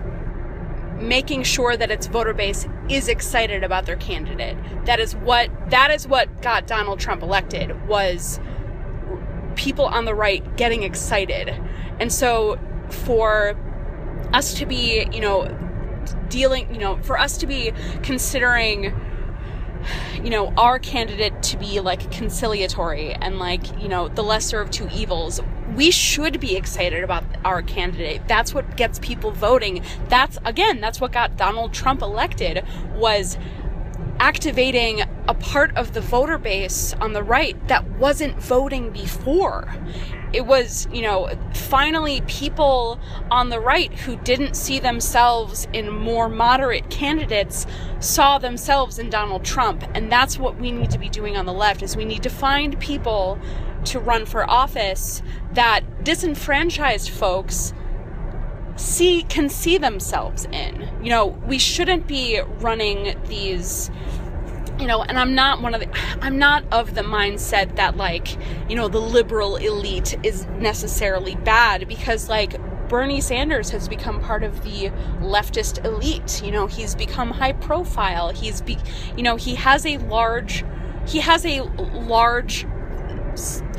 making 0.99 1.43
sure 1.43 1.77
that 1.77 1.91
its 1.91 2.07
voter 2.07 2.33
base 2.33 2.67
is 2.89 3.07
excited 3.07 3.63
about 3.63 3.85
their 3.85 3.95
candidate. 3.95 4.57
That 4.85 4.99
is 4.99 5.15
what 5.15 5.49
that 5.69 5.91
is 5.91 6.07
what 6.07 6.41
got 6.41 6.67
Donald 6.67 6.99
Trump 6.99 7.21
elected 7.21 7.87
was 7.87 8.39
people 9.55 9.85
on 9.85 10.05
the 10.05 10.15
right 10.15 10.57
getting 10.57 10.83
excited. 10.83 11.53
And 11.99 12.11
so 12.11 12.59
for 12.89 13.55
us 14.33 14.53
to 14.55 14.65
be, 14.65 15.07
you 15.11 15.21
know, 15.21 15.53
dealing, 16.29 16.73
you 16.73 16.79
know, 16.79 16.97
for 16.97 17.17
us 17.17 17.37
to 17.37 17.47
be 17.47 17.71
considering 18.03 18.93
you 20.23 20.29
know, 20.29 20.53
our 20.57 20.79
candidate 20.79 21.41
to 21.43 21.57
be 21.57 21.79
like 21.79 22.11
conciliatory 22.11 23.13
and 23.13 23.39
like, 23.39 23.79
you 23.81 23.87
know, 23.87 24.07
the 24.07 24.23
lesser 24.23 24.59
of 24.59 24.69
two 24.71 24.87
evils. 24.93 25.39
We 25.75 25.91
should 25.91 26.39
be 26.39 26.55
excited 26.55 27.03
about 27.03 27.23
our 27.45 27.61
candidate. 27.61 28.27
That's 28.27 28.53
what 28.53 28.77
gets 28.77 28.99
people 28.99 29.31
voting. 29.31 29.83
That's 30.09 30.37
again, 30.45 30.81
that's 30.81 30.99
what 30.99 31.11
got 31.11 31.37
Donald 31.37 31.73
Trump 31.73 32.01
elected 32.01 32.63
was 32.95 33.37
activating 34.19 35.01
a 35.27 35.33
part 35.33 35.75
of 35.75 35.93
the 35.93 36.01
voter 36.01 36.37
base 36.37 36.93
on 36.95 37.13
the 37.13 37.23
right 37.23 37.67
that 37.67 37.87
wasn't 37.97 38.41
voting 38.41 38.91
before. 38.91 39.73
It 40.33 40.45
was, 40.45 40.87
you 40.91 41.01
know, 41.01 41.29
finally 41.53 42.21
people 42.27 42.99
on 43.31 43.49
the 43.49 43.59
right 43.59 43.93
who 43.93 44.17
didn't 44.17 44.55
see 44.55 44.79
themselves 44.79 45.67
in 45.71 45.89
more 45.89 46.27
moderate 46.27 46.89
candidates 46.89 47.65
saw 47.99 48.37
themselves 48.37 48.99
in 48.99 49.09
Donald 49.09 49.45
Trump. 49.45 49.83
And 49.93 50.11
that's 50.11 50.37
what 50.37 50.59
we 50.59 50.71
need 50.71 50.91
to 50.91 50.99
be 50.99 51.09
doing 51.09 51.37
on 51.37 51.45
the 51.45 51.53
left 51.53 51.81
is 51.81 51.95
we 51.95 52.05
need 52.05 52.23
to 52.23 52.29
find 52.29 52.79
people 52.79 53.39
to 53.85 53.99
run 53.99 54.25
for 54.25 54.49
office 54.49 55.21
that 55.53 56.03
disenfranchised 56.03 57.09
folks 57.09 57.73
see 58.77 59.23
can 59.23 59.49
see 59.49 59.77
themselves 59.77 60.45
in. 60.45 60.87
You 61.03 61.09
know, 61.09 61.25
we 61.25 61.59
shouldn't 61.59 62.07
be 62.07 62.39
running 62.59 63.15
these 63.27 63.91
you 64.79 64.85
know, 64.85 65.01
and 65.01 65.17
I'm 65.17 65.33
not 65.33 65.61
one 65.61 65.73
of 65.73 65.81
the 65.81 65.89
I'm 66.21 66.37
not 66.37 66.63
of 66.71 66.93
the 66.93 67.01
mindset 67.01 67.75
that 67.77 67.97
like, 67.97 68.37
you 68.69 68.75
know, 68.75 68.87
the 68.87 69.01
liberal 69.01 69.55
elite 69.55 70.15
is 70.23 70.45
necessarily 70.59 71.35
bad 71.35 71.87
because 71.87 72.29
like 72.29 72.59
Bernie 72.87 73.21
Sanders 73.21 73.71
has 73.71 73.87
become 73.89 74.21
part 74.21 74.43
of 74.43 74.63
the 74.63 74.89
leftist 75.19 75.83
elite. 75.83 76.41
You 76.43 76.51
know, 76.51 76.67
he's 76.67 76.95
become 76.95 77.31
high 77.31 77.53
profile. 77.53 78.29
He's 78.29 78.61
be, 78.61 78.77
you 79.15 79.23
know, 79.23 79.35
he 79.35 79.55
has 79.55 79.85
a 79.85 79.97
large 79.97 80.63
he 81.07 81.19
has 81.19 81.45
a 81.45 81.61
large 81.61 82.67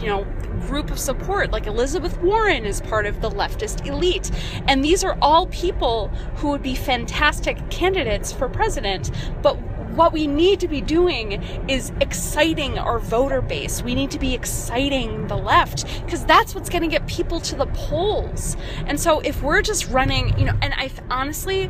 you 0.01 0.07
know 0.07 0.25
group 0.67 0.91
of 0.91 0.99
support 0.99 1.51
like 1.51 1.67
elizabeth 1.67 2.19
warren 2.21 2.65
is 2.65 2.81
part 2.83 3.07
of 3.07 3.21
the 3.21 3.31
leftist 3.31 3.87
elite 3.87 4.31
and 4.67 4.85
these 4.85 5.05
are 5.05 5.17
all 5.23 5.47
people 5.49 6.09
who 6.37 6.49
would 6.49 6.63
be 6.63 6.75
fantastic 6.75 7.59
candidates 7.71 8.33
for 8.33 8.49
president 8.49 9.11
but 9.43 9.57
what 9.99 10.13
we 10.13 10.29
need 10.29 10.61
to 10.61 10.69
be 10.69 10.81
doing 10.81 11.43
is 11.69 11.91
exciting 12.01 12.79
our 12.79 13.01
voter 13.01 13.43
base. 13.43 13.83
We 13.83 13.97
need 13.97 14.13
to 14.13 14.19
be 14.21 14.33
exciting 14.33 15.27
the 15.27 15.37
left 15.37 15.87
because 16.05 16.25
that's 16.25 16.55
what's 16.55 16.69
going 16.69 16.83
to 16.83 16.89
get 16.89 17.09
people 17.09 17.41
to 17.41 17.57
the 17.57 17.67
polls. 17.67 18.57
And 18.87 19.01
so 19.01 19.19
if 19.21 19.43
we're 19.43 19.61
just 19.61 19.89
running, 19.89 20.39
you 20.39 20.45
know, 20.45 20.57
and 20.63 20.73
I 20.75 20.93
honestly, 21.11 21.69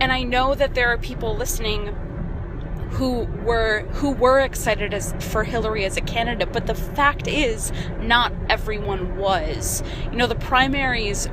and 0.00 0.10
I 0.10 0.24
know 0.24 0.56
that 0.56 0.74
there 0.74 0.88
are 0.88 0.98
people 0.98 1.36
listening 1.36 1.94
who 2.92 3.24
were 3.44 3.80
who 3.92 4.10
were 4.10 4.40
excited 4.40 4.92
as 4.92 5.14
for 5.18 5.44
Hillary 5.44 5.84
as 5.84 5.96
a 5.96 6.02
candidate, 6.02 6.52
but 6.52 6.66
the 6.66 6.74
fact 6.74 7.26
is 7.26 7.72
not 8.00 8.32
everyone 8.50 9.16
was. 9.16 9.82
You 10.10 10.18
know, 10.18 10.26
the 10.26 10.34
primaries 10.34 11.28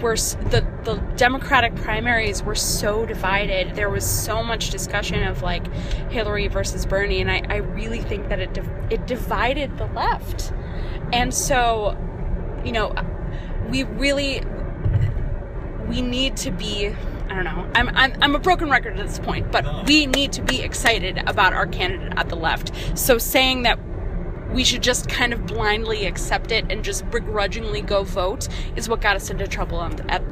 were 0.00 0.16
the 0.16 0.66
the 0.84 1.02
Democratic 1.16 1.74
primaries 1.74 2.44
were 2.44 2.54
so 2.54 3.04
divided. 3.06 3.74
There 3.74 3.90
was 3.90 4.04
so 4.08 4.44
much 4.44 4.70
discussion 4.70 5.24
of 5.24 5.42
like 5.42 5.66
Hillary 6.10 6.46
versus 6.46 6.86
Bernie, 6.86 7.20
and 7.20 7.30
I, 7.30 7.42
I 7.48 7.56
really 7.56 8.00
think 8.00 8.28
that 8.28 8.38
it 8.38 8.58
it 8.88 9.06
divided 9.08 9.78
the 9.78 9.86
left. 9.86 10.52
And 11.12 11.34
so, 11.34 11.96
you 12.64 12.70
know, 12.70 12.94
we 13.68 13.82
really 13.82 14.42
we 15.88 16.02
need 16.02 16.36
to 16.36 16.52
be 16.52 16.94
I 17.30 17.34
don't 17.34 17.44
know. 17.44 17.70
I'm, 17.76 17.88
I'm, 17.90 18.12
I'm 18.20 18.34
a 18.34 18.40
broken 18.40 18.68
record 18.68 18.98
at 18.98 19.06
this 19.06 19.20
point, 19.20 19.52
but 19.52 19.86
we 19.86 20.06
need 20.06 20.32
to 20.32 20.42
be 20.42 20.62
excited 20.62 21.18
about 21.28 21.52
our 21.52 21.66
candidate 21.66 22.12
at 22.16 22.28
the 22.28 22.34
left. 22.34 22.72
So 22.98 23.18
saying 23.18 23.62
that 23.62 23.78
we 24.52 24.64
should 24.64 24.82
just 24.82 25.08
kind 25.08 25.32
of 25.32 25.46
blindly 25.46 26.06
accept 26.06 26.52
it 26.52 26.64
and 26.70 26.84
just 26.84 27.08
begrudgingly 27.10 27.82
go 27.82 28.02
vote 28.02 28.48
is 28.76 28.88
what 28.88 29.00
got 29.00 29.16
us 29.16 29.30
into 29.30 29.46
trouble 29.46 29.80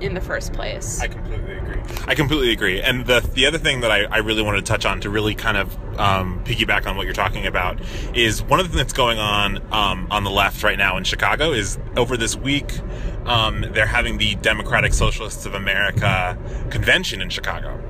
in 0.00 0.14
the 0.14 0.20
first 0.20 0.52
place. 0.52 1.00
I 1.00 1.08
completely 1.08 1.56
agree. 1.56 1.76
I 2.06 2.14
completely 2.14 2.52
agree. 2.52 2.80
And 2.80 3.06
the 3.06 3.20
the 3.34 3.46
other 3.46 3.58
thing 3.58 3.80
that 3.80 3.90
I, 3.90 4.04
I 4.04 4.18
really 4.18 4.42
wanted 4.42 4.64
to 4.64 4.70
touch 4.70 4.84
on 4.84 5.00
to 5.00 5.10
really 5.10 5.34
kind 5.34 5.56
of 5.56 5.76
um, 5.98 6.42
piggyback 6.44 6.87
on 6.87 6.96
what 6.96 7.04
you're 7.04 7.14
talking 7.14 7.46
about 7.46 7.80
is 8.14 8.42
one 8.42 8.60
of 8.60 8.66
the 8.66 8.70
things 8.70 8.84
that's 8.84 8.92
going 8.92 9.18
on 9.18 9.58
um, 9.72 10.06
on 10.10 10.25
the 10.25 10.30
left 10.30 10.62
right 10.62 10.78
now 10.78 10.96
in 10.96 11.04
Chicago 11.04 11.52
is 11.52 11.78
over 11.96 12.16
this 12.16 12.37
week 12.37 12.80
um, 13.28 13.64
they're 13.72 13.87
having 13.87 14.18
the 14.18 14.34
Democratic 14.37 14.94
Socialists 14.94 15.44
of 15.44 15.54
America 15.54 16.38
convention 16.70 17.20
in 17.20 17.28
Chicago. 17.28 17.88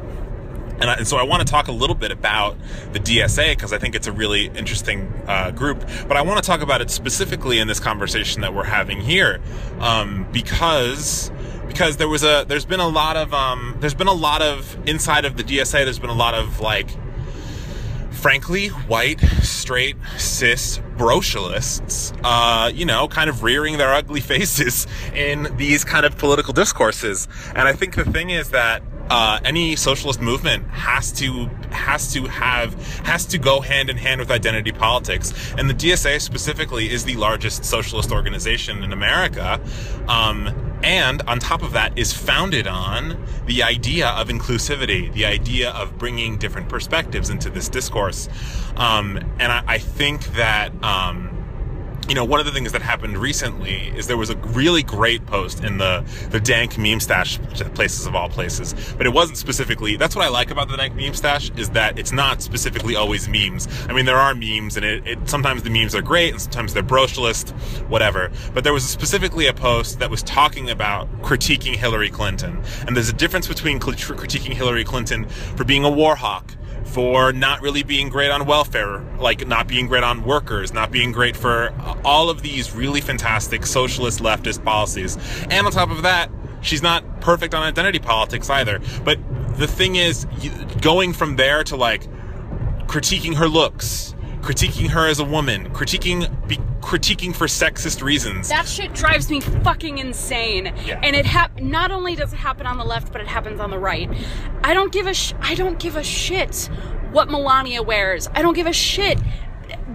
And, 0.81 0.91
I, 0.91 0.95
and, 0.95 1.07
so 1.09 1.17
I 1.17 1.25
want 1.25 1.47
to 1.47 1.51
talk 1.51 1.69
a 1.69 1.73
little 1.73 1.97
bit 1.97 2.11
about 2.11 2.57
the 2.93 3.01
DSA 3.01 3.51
because 3.51 3.73
I 3.73 3.79
think 3.79 3.95
it's 3.95 4.07
a 4.07 4.13
really 4.13 4.47
interesting 4.47 5.13
uh, 5.27 5.51
group. 5.51 5.89
But 6.07 6.17
I 6.17 6.23
want 6.23 6.43
to 6.43 6.47
talk 6.47 6.61
about 6.61 6.81
it 6.81 6.91
specifically 6.91 7.59
in 7.59 7.69
this 7.69 7.81
conversation 7.81 8.43
that 8.43 8.55
we're 8.55 8.65
having 8.65 9.01
here, 9.01 9.41
um, 9.81 10.27
because 10.33 11.31
because 11.67 11.99
there 11.99 12.09
was 12.09 12.23
a 12.25 12.45
there's 12.49 12.65
been 12.65 12.81
a 12.81 12.89
lot 12.89 13.17
of 13.17 13.35
um, 13.35 13.77
there's 13.81 13.95
been 13.95 14.09
a 14.09 14.13
lot 14.13 14.41
of 14.43 14.77
inside 14.89 15.25
of 15.25 15.37
the 15.37 15.45
DSA. 15.45 15.85
There's 15.85 15.99
been 15.99 16.11
a 16.11 16.15
lot 16.15 16.35
of 16.35 16.61
like 16.61 16.89
frankly, 18.19 18.69
white, 18.69 19.21
straight, 19.43 19.97
cis 20.17 20.79
brocialists, 20.97 22.19
uh, 22.25 22.69
you 22.69 22.85
know, 22.85 23.07
kind 23.07 23.31
of 23.31 23.45
rearing 23.45 23.79
their 23.79 23.95
ugly 23.95 24.21
faces 24.33 24.87
in 25.15 25.57
these 25.57 25.85
kind 25.85 26.05
of 26.05 26.19
political 26.19 26.53
discourses. 26.53 27.29
And 27.55 27.69
I 27.69 27.73
think 27.73 27.95
the 27.95 28.05
thing 28.05 28.31
is 28.31 28.51
that 28.51 28.83
uh, 29.11 29.41
any 29.45 29.77
socialist 29.77 30.21
movement 30.21 30.67
has 30.69 31.13
to 31.13 31.47
has 31.71 32.13
to 32.13 32.25
have 32.27 32.75
has 33.05 33.27
to 33.27 33.39
go 33.39 33.61
hand 33.61 33.91
in 33.91 33.97
hand 33.97 34.21
with 34.21 34.31
identity 34.31 34.73
politics, 34.73 35.33
and 35.57 35.69
the 35.69 35.75
DSA 35.75 36.21
specifically 36.21 36.91
is 36.91 37.05
the 37.05 37.17
largest 37.17 37.65
socialist 37.65 38.13
organization 38.13 38.83
in 38.83 38.93
America. 38.93 39.61
Um, 40.09 40.69
and 40.83 41.23
on 41.23 41.41
top 41.41 41.63
of 41.63 41.73
that 41.73 41.99
is 41.99 42.13
founded 42.13 42.67
on 42.67 43.25
the 43.47 43.63
idea 43.63 44.09
of 44.09 44.29
inclusivity, 44.29 45.13
the 45.13 45.25
idea 45.25 45.71
of 45.71 45.99
bringing 45.99 46.39
different 46.39 46.69
perspectives 46.69 47.31
into 47.31 47.51
this 47.51 47.69
discourse. 47.69 48.29
Um, 48.77 49.17
and 49.41 49.51
I, 49.51 49.65
I, 49.67 49.79
think 49.79 50.27
that, 50.35 50.73
um, 50.85 51.38
you 52.09 52.15
know, 52.15 52.25
one 52.25 52.41
of 52.41 52.47
the 52.47 52.53
things 52.53 52.73
that 52.73 52.81
happened 52.81 53.19
recently 53.19 53.89
is 53.95 54.07
there 54.07 54.17
was 54.17 54.31
a 54.31 54.37
really 54.37 54.83
great 54.83 55.27
post 55.27 55.63
in 55.63 55.77
the 55.77 56.03
the 56.31 56.41
Dank 56.41 56.79
meme 56.79 57.01
stash 57.01 57.39
places 57.75 58.07
of 58.07 58.15
all 58.15 58.31
places, 58.31 58.75
but 58.97 59.07
it 59.07 59.11
wasn't 59.11 59.37
specifically. 59.37 59.97
That's 59.97 60.17
what 60.17 60.25
I 60.25 60.29
like 60.29 60.51
about 60.51 60.69
the 60.69 60.77
Dank 60.77 60.95
meme 60.95 61.13
stash 61.13 61.51
is 61.57 61.69
that 61.71 61.99
it's 61.99 62.13
not 62.13 62.41
specifically 62.41 62.97
always 62.97 63.29
memes. 63.29 63.69
I 63.89 63.93
mean, 63.93 64.07
there 64.07 64.17
are 64.17 64.35
memes, 64.35 64.77
and 64.77 64.87
it, 64.87 65.07
it 65.07 65.29
sometimes 65.29 65.63
the 65.63 65.71
memes 65.71 65.95
are 65.95 66.01
great, 66.01 66.33
and 66.33 66.41
sometimes 66.41 66.73
they're 66.73 66.83
brocialist, 66.83 67.51
whatever. 67.89 68.31
But 68.55 68.65
there 68.65 68.73
was 68.73 68.89
specifically 68.89 69.47
a 69.47 69.53
post 69.53 69.99
that 69.99 70.11
was 70.11 70.23
talking 70.23 70.71
about 70.71 71.11
critiquing 71.21 71.77
Hillary 71.77 72.11
Clinton, 72.11 72.63
and 72.87 72.97
there's 72.97 73.11
a 73.11 73.15
difference 73.15 73.47
between 73.47 73.79
critiquing 73.79 74.55
Hillary 74.55 74.85
Clinton 74.85 75.29
for 75.29 75.65
being 75.65 75.85
a 75.85 75.91
war 75.91 76.17
hawk 76.17 76.55
for 76.85 77.33
not 77.33 77.61
really 77.63 77.83
being 77.83 78.09
great 78.09 78.31
on 78.31 78.47
welfare, 78.47 79.01
like 79.19 79.47
not 79.47 79.67
being 79.69 79.87
great 79.87 80.05
on 80.05 80.25
workers, 80.25 80.73
not 80.73 80.91
being 80.91 81.13
great 81.13 81.37
for 81.37 81.75
all 82.05 82.31
of 82.31 82.43
these 82.43 82.75
really 82.75 83.01
fantastic 83.01 83.67
socialist 83.67 84.21
leftist 84.21 84.65
policies. 84.65 85.17
And 85.51 85.67
on 85.67 85.73
top 85.73 85.91
of 85.91 86.03
that, 86.03 86.31
she's 86.61 86.83
not 86.83 87.21
perfect 87.21 87.55
on 87.55 87.63
identity 87.63 87.99
politics 87.99 88.49
either. 88.51 88.81
But 89.05 89.19
the 89.59 89.67
thing 89.67 89.97
is, 89.97 90.27
going 90.81 91.13
from 91.13 91.37
there 91.37 91.65
to 91.65 91.77
like 91.77 92.07
critiquing 92.87 93.35
her 93.35 93.49
looks, 93.49 94.15
critiquing 94.41 94.89
her 94.89 95.07
as 95.07 95.21
a 95.21 95.25
woman, 95.25 95.71
critiquing 95.71 96.49
be, 96.49 96.57
critiquing 96.81 97.35
for 97.35 97.47
sexist 97.47 98.03
reasons. 98.03 98.49
That 98.49 98.67
shit 98.67 98.93
drives 98.95 99.31
me 99.31 99.41
fucking 99.41 99.99
insane. 99.99 100.73
Yeah. 100.87 101.01
And 101.03 101.15
it 101.15 101.27
hap- 101.27 101.61
not 101.61 101.91
only 101.91 102.15
does 102.15 102.33
it 102.33 102.37
happen 102.37 102.67
on 102.67 102.79
the 102.79 102.85
left, 102.85 103.13
but 103.13 103.21
it 103.21 103.27
happens 103.27 103.61
on 103.61 103.71
the 103.71 103.79
right. 103.79 104.11
I 104.65 104.75
don't 104.75 104.93
give 104.93 105.07
a 105.07 105.15
sh- 105.15 105.35
I 105.41 105.55
don't 105.55 105.79
give 105.79 105.97
a 105.97 106.03
shit 106.05 106.71
what 107.11 107.31
Melania 107.31 107.83
wears. 107.83 108.29
I 108.35 108.43
don't 108.43 108.55
give 108.55 108.67
a 108.67 108.73
shit 108.73 109.19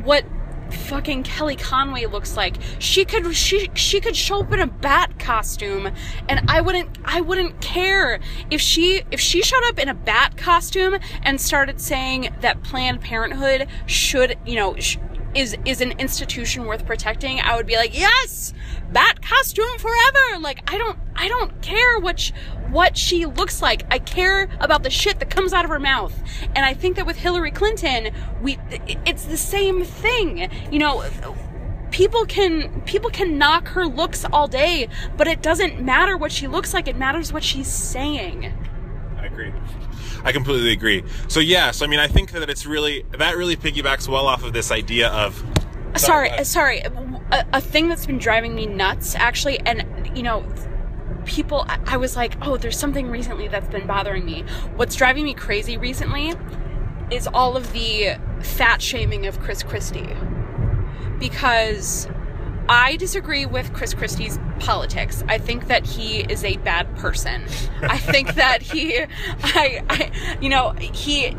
what 0.03 0.25
fucking 0.73 1.23
Kelly 1.23 1.55
Conway 1.55 2.05
looks 2.05 2.37
like. 2.37 2.57
She 2.79 3.05
could 3.05 3.35
she 3.35 3.69
she 3.73 3.99
could 3.99 4.15
show 4.15 4.41
up 4.41 4.51
in 4.51 4.59
a 4.59 4.67
bat 4.67 5.19
costume 5.19 5.91
and 6.29 6.49
I 6.49 6.61
wouldn't 6.61 6.97
I 7.05 7.21
wouldn't 7.21 7.61
care 7.61 8.19
if 8.49 8.61
she 8.61 9.03
if 9.11 9.19
she 9.19 9.41
showed 9.41 9.63
up 9.65 9.79
in 9.79 9.89
a 9.89 9.93
bat 9.93 10.37
costume 10.37 10.97
and 11.23 11.39
started 11.39 11.79
saying 11.79 12.33
that 12.41 12.63
Planned 12.63 13.01
Parenthood 13.01 13.67
should, 13.85 14.37
you 14.45 14.55
know, 14.55 14.75
sh- 14.77 14.97
is 15.35 15.55
is 15.65 15.81
an 15.81 15.93
institution 15.93 16.65
worth 16.65 16.85
protecting, 16.85 17.39
I 17.39 17.55
would 17.55 17.65
be 17.65 17.75
like, 17.75 17.97
"Yes! 17.97 18.53
Bat 18.91 19.21
costume 19.21 19.77
forever." 19.79 20.39
Like 20.39 20.69
I 20.71 20.77
don't 20.77 20.97
I 21.15 21.27
don't 21.27 21.61
care 21.61 21.99
what 21.99 22.19
sh- 22.19 22.31
what 22.69 22.97
she 22.97 23.25
looks 23.25 23.61
like. 23.61 23.85
I 23.91 23.99
care 23.99 24.49
about 24.59 24.83
the 24.83 24.89
shit 24.89 25.19
that 25.19 25.29
comes 25.29 25.53
out 25.53 25.63
of 25.63 25.69
her 25.69 25.79
mouth. 25.79 26.13
And 26.55 26.65
I 26.65 26.73
think 26.73 26.95
that 26.95 27.05
with 27.05 27.17
Hillary 27.17 27.51
Clinton, 27.51 28.13
we 28.41 28.57
it's 29.05 29.25
the 29.25 29.37
same 29.37 29.83
thing. 29.83 30.49
You 30.71 30.79
know, 30.79 31.03
people 31.91 32.25
can 32.25 32.81
people 32.81 33.09
can 33.09 33.37
knock 33.37 33.69
her 33.69 33.85
looks 33.85 34.25
all 34.33 34.47
day, 34.47 34.89
but 35.15 35.27
it 35.27 35.41
doesn't 35.41 35.81
matter 35.81 36.17
what 36.17 36.31
she 36.31 36.47
looks 36.47 36.73
like. 36.73 36.87
It 36.87 36.97
matters 36.97 37.31
what 37.31 37.43
she's 37.43 37.67
saying. 37.67 38.51
I 39.17 39.27
agree. 39.27 39.53
I 40.23 40.31
completely 40.31 40.71
agree. 40.71 41.03
So 41.27 41.39
yeah, 41.39 41.71
so 41.71 41.85
I 41.85 41.89
mean, 41.89 41.99
I 41.99 42.07
think 42.07 42.31
that 42.31 42.49
it's 42.49 42.65
really 42.65 43.05
that 43.11 43.37
really 43.37 43.55
piggybacks 43.55 44.07
well 44.07 44.27
off 44.27 44.43
of 44.43 44.53
this 44.53 44.71
idea 44.71 45.09
of. 45.09 45.43
Sorry, 45.95 46.31
uh, 46.31 46.43
sorry. 46.43 46.79
A, 46.79 47.45
a 47.53 47.61
thing 47.61 47.87
that's 47.87 48.07
been 48.07 48.17
driving 48.17 48.55
me 48.55 48.65
nuts, 48.65 49.15
actually, 49.15 49.59
and 49.59 49.85
you 50.17 50.23
know, 50.23 50.43
people. 51.25 51.65
I 51.67 51.97
was 51.97 52.15
like, 52.15 52.35
oh, 52.41 52.57
there's 52.57 52.77
something 52.77 53.09
recently 53.09 53.47
that's 53.47 53.67
been 53.67 53.87
bothering 53.87 54.25
me. 54.25 54.43
What's 54.75 54.95
driving 54.95 55.23
me 55.23 55.33
crazy 55.33 55.77
recently 55.77 56.33
is 57.11 57.27
all 57.33 57.57
of 57.57 57.71
the 57.73 58.15
fat 58.41 58.81
shaming 58.81 59.25
of 59.25 59.39
Chris 59.39 59.63
Christie, 59.63 60.15
because 61.19 62.07
I 62.69 62.95
disagree 62.95 63.45
with 63.45 63.73
Chris 63.73 63.93
Christie's 63.93 64.39
politics. 64.59 65.23
I 65.27 65.37
think 65.37 65.67
that 65.67 65.85
he 65.85 66.21
is 66.21 66.43
a 66.43 66.57
bad 66.57 66.95
person. 66.95 67.45
I 67.81 67.97
think 67.97 68.33
that 68.35 68.61
he, 68.61 68.99
I, 68.99 69.83
I, 69.89 70.37
you 70.41 70.49
know, 70.49 70.71
he, 70.79 71.35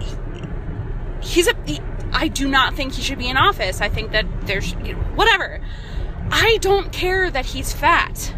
he's 1.23 1.49
a. 1.49 1.55
He, 1.67 1.81
I 2.13 2.29
do 2.29 2.47
not 2.47 2.75
think 2.75 2.93
he 2.93 3.03
should 3.03 3.19
be 3.19 3.29
in 3.29 3.37
office. 3.37 3.81
I 3.81 3.89
think 3.89 4.13
that 4.13 4.27
there's 4.43 4.73
you 4.85 4.95
know, 4.95 5.01
whatever. 5.15 5.61
I 6.31 6.59
don't 6.61 6.93
care 6.93 7.31
that 7.31 7.47
he's 7.47 7.73
fat. 7.73 8.35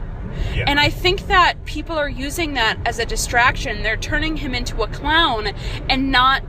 And 0.67 0.79
I 0.81 0.91
think 0.91 1.27
that 1.29 1.65
people 1.65 1.97
are 1.97 2.09
using 2.09 2.55
that 2.55 2.79
as 2.85 2.99
a 2.99 3.07
distraction. 3.07 3.83
They're 3.83 3.97
turning 3.97 4.37
him 4.37 4.55
into 4.55 4.83
a 4.83 4.89
clown 4.89 5.49
and 5.89 6.11
not 6.11 6.43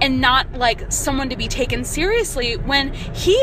and 0.00 0.20
not 0.20 0.52
like 0.54 0.90
someone 0.90 1.28
to 1.28 1.36
be 1.36 1.46
taken 1.46 1.84
seriously 1.84 2.56
when 2.56 2.94
he 2.94 3.38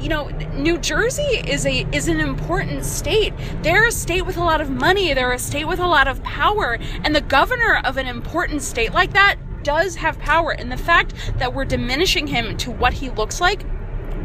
you 0.00 0.08
know, 0.08 0.28
New 0.54 0.76
Jersey 0.78 1.22
is 1.22 1.64
a 1.64 1.86
is 1.94 2.08
an 2.08 2.20
important 2.20 2.84
state. 2.84 3.32
They're 3.62 3.86
a 3.86 3.92
state 3.92 4.26
with 4.26 4.36
a 4.36 4.42
lot 4.42 4.60
of 4.60 4.68
money. 4.68 5.14
They're 5.14 5.32
a 5.32 5.38
state 5.38 5.66
with 5.66 5.78
a 5.78 5.86
lot 5.86 6.08
of 6.08 6.22
power, 6.22 6.78
and 7.04 7.14
the 7.14 7.20
governor 7.20 7.80
of 7.84 7.96
an 7.96 8.06
important 8.06 8.62
state 8.62 8.92
like 8.92 9.12
that 9.12 9.36
does 9.62 9.96
have 9.96 10.18
power. 10.18 10.50
And 10.50 10.70
the 10.70 10.76
fact 10.76 11.14
that 11.38 11.54
we're 11.54 11.64
diminishing 11.64 12.26
him 12.26 12.56
to 12.58 12.70
what 12.70 12.92
he 12.92 13.08
looks 13.10 13.40
like 13.40 13.64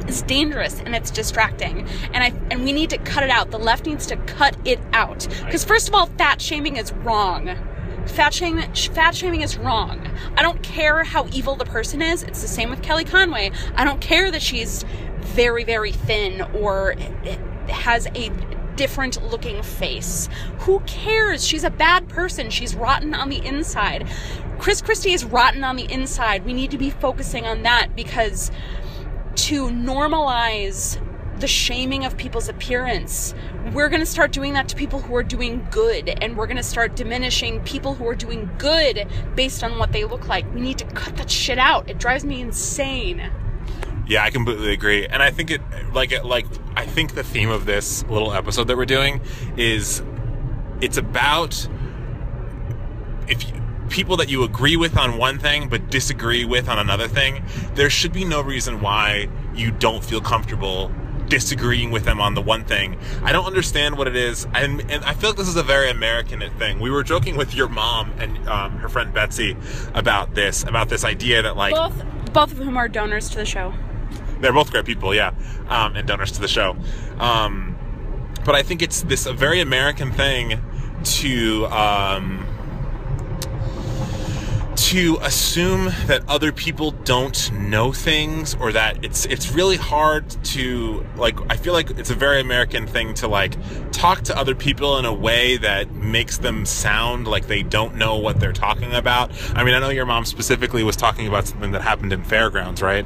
is 0.10 0.22
dangerous 0.24 0.80
and 0.80 0.96
it's 0.96 1.12
distracting. 1.12 1.88
And 2.14 2.24
I 2.24 2.34
and 2.52 2.64
we 2.64 2.74
need 2.74 2.90
to 2.90 2.98
cut 2.98 3.24
it 3.24 3.30
out. 3.30 3.52
The 3.52 3.60
left 3.60 3.86
needs 3.86 4.06
to 4.08 4.18
cut 4.18 4.58
it 4.66 4.80
out. 4.94 5.28
Because 5.46 5.64
first 5.64 5.88
of 5.88 5.96
all, 5.96 6.08
fat 6.18 6.42
shaming 6.42 6.76
is 6.76 6.92
wrong. 6.92 7.56
Fat 8.08 8.34
shaming, 8.34 8.74
fat 8.74 9.16
shaming 9.16 9.42
is 9.42 9.58
wrong. 9.58 10.06
I 10.36 10.42
don't 10.42 10.62
care 10.64 11.04
how 11.04 11.28
evil 11.32 11.56
the 11.56 11.66
person 11.66 12.02
is. 12.02 12.24
It's 12.24 12.42
the 12.42 12.48
same 12.48 12.70
with 12.70 12.82
Kelly 12.82 13.06
Conway. 13.06 13.52
I 13.76 13.86
don't 13.86 14.02
care 14.02 14.32
that 14.32 14.42
she's 14.42 14.84
very, 15.20 15.64
very 15.64 15.92
thin 15.92 16.42
or 16.56 16.96
has 17.70 18.08
a 18.16 18.32
different 18.76 19.22
looking 19.30 19.62
face. 19.62 20.30
Who 20.60 20.80
cares? 20.82 21.46
She's 21.46 21.64
a 21.64 21.70
bad 21.70 22.08
person. 22.08 22.50
She's 22.50 22.76
rotten 22.76 23.14
on 23.14 23.30
the 23.30 23.46
inside. 23.46 24.08
Chris 24.58 24.82
Christie 24.82 25.14
is 25.14 25.24
rotten 25.24 25.64
on 25.64 25.76
the 25.76 25.92
inside. 25.92 26.46
We 26.46 26.54
need 26.54 26.72
to 26.72 26.78
be 26.78 26.90
focusing 26.90 27.46
on 27.46 27.64
that 27.64 27.96
because 27.96 28.52
to 29.36 29.68
normalize 29.68 31.04
the 31.40 31.48
shaming 31.48 32.06
of 32.06 32.18
people's 32.18 32.50
appearance, 32.50 33.34
we're 33.74 33.90
going 33.90 34.02
to 34.02 34.06
start 34.06 34.32
doing 34.32 34.54
that 34.54 34.68
to 34.70 34.76
people 34.76 35.00
who 35.00 35.16
are 35.16 35.24
doing 35.24 35.66
good, 35.72 36.10
and 36.10 36.38
we're 36.38 36.48
going 36.48 36.58
to 36.58 36.64
start 36.64 36.96
diminishing 36.96 37.62
people 37.62 37.94
who 37.94 38.08
are 38.08 38.16
doing 38.16 38.50
good 38.58 39.08
based 39.36 39.64
on 39.64 39.78
what 39.78 39.92
they 39.92 40.04
look 40.04 40.28
like. 40.28 40.52
We 40.54 40.62
need 40.62 40.78
to 40.80 40.86
cut 40.86 41.16
that 41.18 41.30
shit 41.30 41.58
out. 41.58 41.90
It 41.90 41.98
drives 41.98 42.26
me 42.26 42.42
insane. 42.42 43.32
Yeah, 44.08 44.24
I 44.24 44.32
completely 44.32 44.74
agree, 44.74 45.06
and 45.06 45.22
I 45.22 45.30
think 45.30 45.52
it 45.52 45.62
like 45.94 46.12
it 46.12 46.26
like 46.26 46.48
I 46.76 46.86
think 46.86 47.14
the 47.14 47.24
theme 47.24 47.50
of 47.50 47.66
this 47.66 48.04
little 48.06 48.34
episode 48.34 48.64
that 48.68 48.76
we're 48.76 48.86
doing 48.86 49.22
is 49.56 50.02
it's 50.82 50.98
about 50.98 51.68
if 53.28 53.48
you, 53.48 53.59
people 53.90 54.18
that 54.18 54.30
you 54.30 54.44
agree 54.44 54.76
with 54.76 54.98
on 54.98 55.18
one 55.18 55.40
thing 55.40 55.70
but 55.70 55.90
disagree 55.90 56.46
with 56.46 56.70
on 56.70 56.80
another 56.80 57.08
thing. 57.08 57.44
There 57.76 57.90
should 57.90 58.14
be 58.14 58.26
no 58.26 58.42
reason 58.42 58.82
why 58.82 59.30
you 59.54 59.72
don't 59.72 60.04
feel 60.04 60.22
comfortable 60.22 60.92
disagreeing 61.28 61.92
with 61.92 62.06
them 62.06 62.20
on 62.20 62.34
the 62.34 62.42
one 62.42 62.64
thing. 62.64 62.98
I 63.24 63.32
don't 63.32 63.46
understand 63.46 63.98
what 63.98 64.08
it 64.08 64.16
is, 64.16 64.48
and 64.56 64.82
and 64.92 65.04
I 65.06 65.14
feel 65.14 65.30
like 65.30 65.38
this 65.38 65.48
is 65.48 65.58
a 65.58 65.64
very 65.64 65.90
American 65.90 66.42
thing. 66.58 66.80
We 66.80 66.90
were 66.90 67.04
joking 67.04 67.38
with 67.38 67.54
your 67.54 67.70
mom 67.70 68.12
and 68.18 68.50
um, 68.50 68.78
her 68.78 68.90
friend 68.90 69.14
Betsy 69.14 69.56
about 69.94 70.34
this, 70.34 70.64
about 70.64 70.90
this 70.90 71.04
idea 71.04 71.42
that 71.44 71.56
like 71.56 71.76
both 71.76 72.04
both 72.34 72.52
of 72.52 72.58
whom 72.58 72.78
are 72.78 72.88
donors 72.88 73.30
to 73.30 73.38
the 73.38 73.46
show 73.46 73.74
they're 74.40 74.54
both 74.54 74.72
great 74.72 74.86
people, 74.86 75.14
yeah, 75.14 75.34
um, 75.68 75.96
and 75.96 76.08
donors 76.08 76.32
to 76.34 76.42
the 76.42 76.48
show. 76.48 76.76
Um, 77.20 77.78
but 78.46 78.56
I 78.56 78.64
think 78.64 78.82
it's 78.82 79.04
this 79.04 79.26
a 79.26 79.34
very 79.34 79.60
American 79.60 80.12
thing 80.12 80.62
to 81.04 81.66
um, 81.68 82.46
to 84.90 85.20
assume 85.22 85.92
that 86.08 86.28
other 86.28 86.52
people 86.52 86.90
don't 86.90 87.52
know 87.52 87.94
things 87.94 88.56
or 88.56 88.72
that 88.72 89.06
it's 89.06 89.28
it's 89.28 89.52
really 89.52 89.78
hard 89.78 90.28
to 90.44 91.06
like 91.16 91.38
I 91.48 91.58
feel 91.58 91.74
like 91.74 91.92
it's 91.92 92.10
a 92.10 92.16
very 92.16 92.42
American 92.42 92.88
thing 92.88 93.14
to 93.16 93.28
like 93.28 93.54
talk 93.92 94.24
to 94.24 94.36
other 94.36 94.56
people 94.56 94.98
in 94.98 95.06
a 95.06 95.14
way 95.14 95.58
that 95.58 95.92
makes 95.92 96.40
them 96.40 96.66
sound 96.66 97.28
like 97.28 97.46
they 97.46 97.62
don't 97.62 97.98
know 97.98 98.18
what 98.18 98.40
they're 98.40 98.52
talking 98.52 98.92
about. 98.96 99.32
I 99.56 99.64
mean, 99.64 99.76
I 99.76 99.80
know 99.80 99.90
your 99.90 100.08
mom 100.08 100.26
specifically 100.26 100.82
was 100.82 100.96
talking 100.96 101.28
about 101.28 101.46
something 101.46 101.70
that 101.74 101.84
happened 101.84 102.12
in 102.12 102.24
fairgrounds, 102.24 102.82
right? 102.82 103.06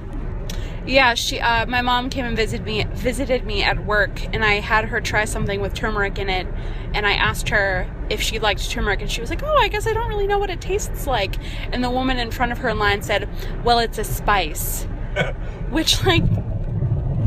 Yeah, 0.85 1.13
she. 1.13 1.39
Uh, 1.39 1.65
my 1.65 1.81
mom 1.81 2.09
came 2.09 2.25
and 2.25 2.35
visited 2.35 2.65
me 2.65 2.85
visited 2.93 3.45
me 3.45 3.63
at 3.63 3.85
work, 3.85 4.21
and 4.33 4.43
I 4.43 4.55
had 4.55 4.85
her 4.85 4.99
try 4.99 5.23
something 5.25 5.61
with 5.61 5.73
turmeric 5.73 6.19
in 6.19 6.29
it. 6.29 6.45
And 6.93 7.07
I 7.07 7.13
asked 7.13 7.49
her 7.49 7.89
if 8.09 8.21
she 8.21 8.37
liked 8.37 8.69
turmeric, 8.69 9.01
and 9.01 9.09
she 9.09 9.21
was 9.21 9.29
like, 9.29 9.43
"Oh, 9.43 9.55
I 9.57 9.69
guess 9.69 9.87
I 9.87 9.93
don't 9.93 10.09
really 10.09 10.27
know 10.27 10.39
what 10.39 10.49
it 10.49 10.59
tastes 10.59 11.07
like." 11.07 11.35
And 11.71 11.83
the 11.83 11.89
woman 11.89 12.19
in 12.19 12.31
front 12.31 12.51
of 12.51 12.57
her 12.59 12.69
in 12.69 12.79
line 12.79 13.01
said, 13.01 13.29
"Well, 13.63 13.79
it's 13.79 13.97
a 13.97 14.03
spice," 14.03 14.83
which, 15.69 16.03
like, 16.05 16.23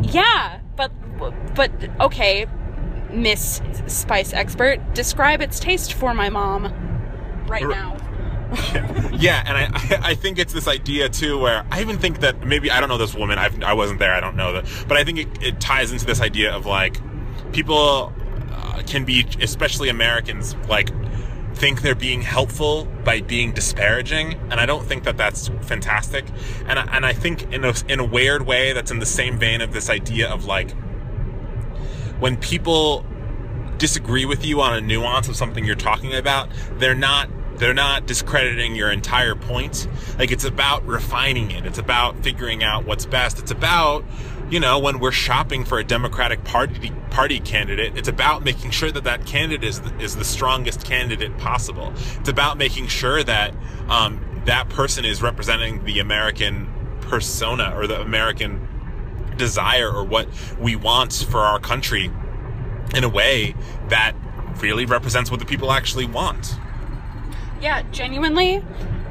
yeah, 0.03 0.61
but 0.77 0.93
but 1.55 1.71
okay, 2.01 2.47
Miss 3.11 3.63
Spice 3.87 4.35
Expert, 4.35 4.95
describe 4.95 5.41
its 5.41 5.59
taste 5.59 5.95
for 5.95 6.13
my 6.13 6.29
mom 6.29 6.75
right 7.49 7.67
now. 7.67 7.97
yeah, 9.13 9.43
and 9.45 9.57
I, 9.57 10.11
I 10.11 10.15
think 10.15 10.39
it's 10.39 10.53
this 10.53 10.69
idea 10.69 11.09
too, 11.09 11.39
where 11.39 11.67
I 11.71 11.81
even 11.81 11.99
think 11.99 12.21
that 12.21 12.47
maybe 12.47 12.71
I 12.71 12.79
don't 12.79 12.89
know 12.89 12.99
this 12.99 13.15
woman. 13.15 13.39
I've, 13.39 13.61
I 13.63 13.73
wasn't 13.73 13.99
there. 13.99 14.13
I 14.13 14.21
don't 14.21 14.37
know 14.37 14.53
that, 14.53 14.85
but 14.87 14.97
I 14.97 15.05
think 15.05 15.19
it, 15.19 15.29
it 15.43 15.61
ties 15.61 15.91
into 15.91 16.07
this 16.07 16.21
idea 16.21 16.53
of 16.53 16.65
like 16.65 17.01
people 17.53 18.13
uh, 18.53 18.83
can 18.87 19.05
be, 19.05 19.27
especially 19.41 19.89
Americans, 19.89 20.55
like 20.69 20.91
think 21.57 21.83
they're 21.83 21.95
being 21.95 22.23
helpful 22.23 22.85
by 23.03 23.21
being 23.21 23.53
disparaging, 23.53 24.35
and 24.51 24.61
I 24.61 24.67
don't 24.67 24.85
think 24.85 25.05
that 25.05 25.17
that's 25.17 25.49
fantastic. 25.63 26.25
And 26.67 26.79
I, 26.79 26.83
and 26.93 27.05
I 27.05 27.13
think 27.13 27.53
in 27.53 27.65
a 27.65 27.75
in 27.89 27.99
a 27.99 28.05
weird 28.05 28.47
way, 28.47 28.73
that's 28.73 28.91
in 28.91 29.01
the 29.01 29.07
same 29.07 29.39
vein 29.39 29.61
of 29.61 29.73
this 29.73 29.91
idea 29.91 30.29
of 30.29 30.45
like 30.45 30.71
when 32.21 32.37
people 32.37 33.05
disagree 33.79 34.25
with 34.25 34.45
you 34.45 34.61
on 34.61 34.75
a 34.75 34.81
nuance 34.81 35.29
of 35.29 35.37
something 35.37 35.65
you're 35.65 35.75
talking 35.75 36.15
about, 36.15 36.49
they're 36.79 36.95
not 36.95 37.29
they're 37.59 37.75
not 37.75 38.07
discrediting 38.07 38.75
your 38.75 38.91
entire 38.91 39.35
point. 39.35 39.89
Like 40.19 40.31
it's 40.31 40.45
about 40.45 40.87
refining 40.87 41.51
it. 41.51 41.67
It's 41.67 41.79
about 41.79 42.23
figuring 42.23 42.63
out 42.63 42.85
what's 42.85 43.07
best. 43.07 43.39
It's 43.39 43.51
about, 43.51 44.05
you 44.51 44.61
know, 44.61 44.79
when 44.79 44.99
we're 44.99 45.13
shopping 45.13 45.65
for 45.65 45.79
a 45.79 45.85
Democratic 45.85 46.45
Party 46.45 46.93
party 47.11 47.41
candidate, 47.41 47.97
it's 47.97 48.09
about 48.09 48.45
making 48.45 48.71
sure 48.71 48.91
that 48.91 49.05
that 49.05 49.25
candidate 49.27 49.65
is 49.65 49.81
the, 49.81 49.99
is 49.99 50.17
the 50.17 50.25
strongest 50.25 50.85
candidate 50.85 51.37
possible. 51.39 51.93
It's 52.21 52.29
about 52.29 52.59
making 52.59 52.89
sure 52.89 53.23
that 53.23 53.55
um, 53.89 54.43
that 54.45 54.69
person 54.69 55.05
is 55.05 55.23
representing 55.23 55.85
the 55.85 55.99
American 55.99 56.69
persona 57.01 57.73
or 57.77 57.87
the 57.87 58.01
American 58.01 58.69
desire 59.37 59.91
or 59.91 60.05
what 60.05 60.29
we 60.59 60.77
want 60.77 61.13
for 61.31 61.41
our 61.41 61.59
country 61.59 62.11
in 62.95 63.05
a 63.05 63.09
way 63.09 63.55
that 63.89 64.15
really 64.61 64.87
represents 64.87 65.31
what 65.31 65.41
the 65.41 65.47
people 65.47 65.73
actually 65.73 66.07
want. 66.07 66.57
Yeah, 67.61 67.83
genuinely. 67.91 68.63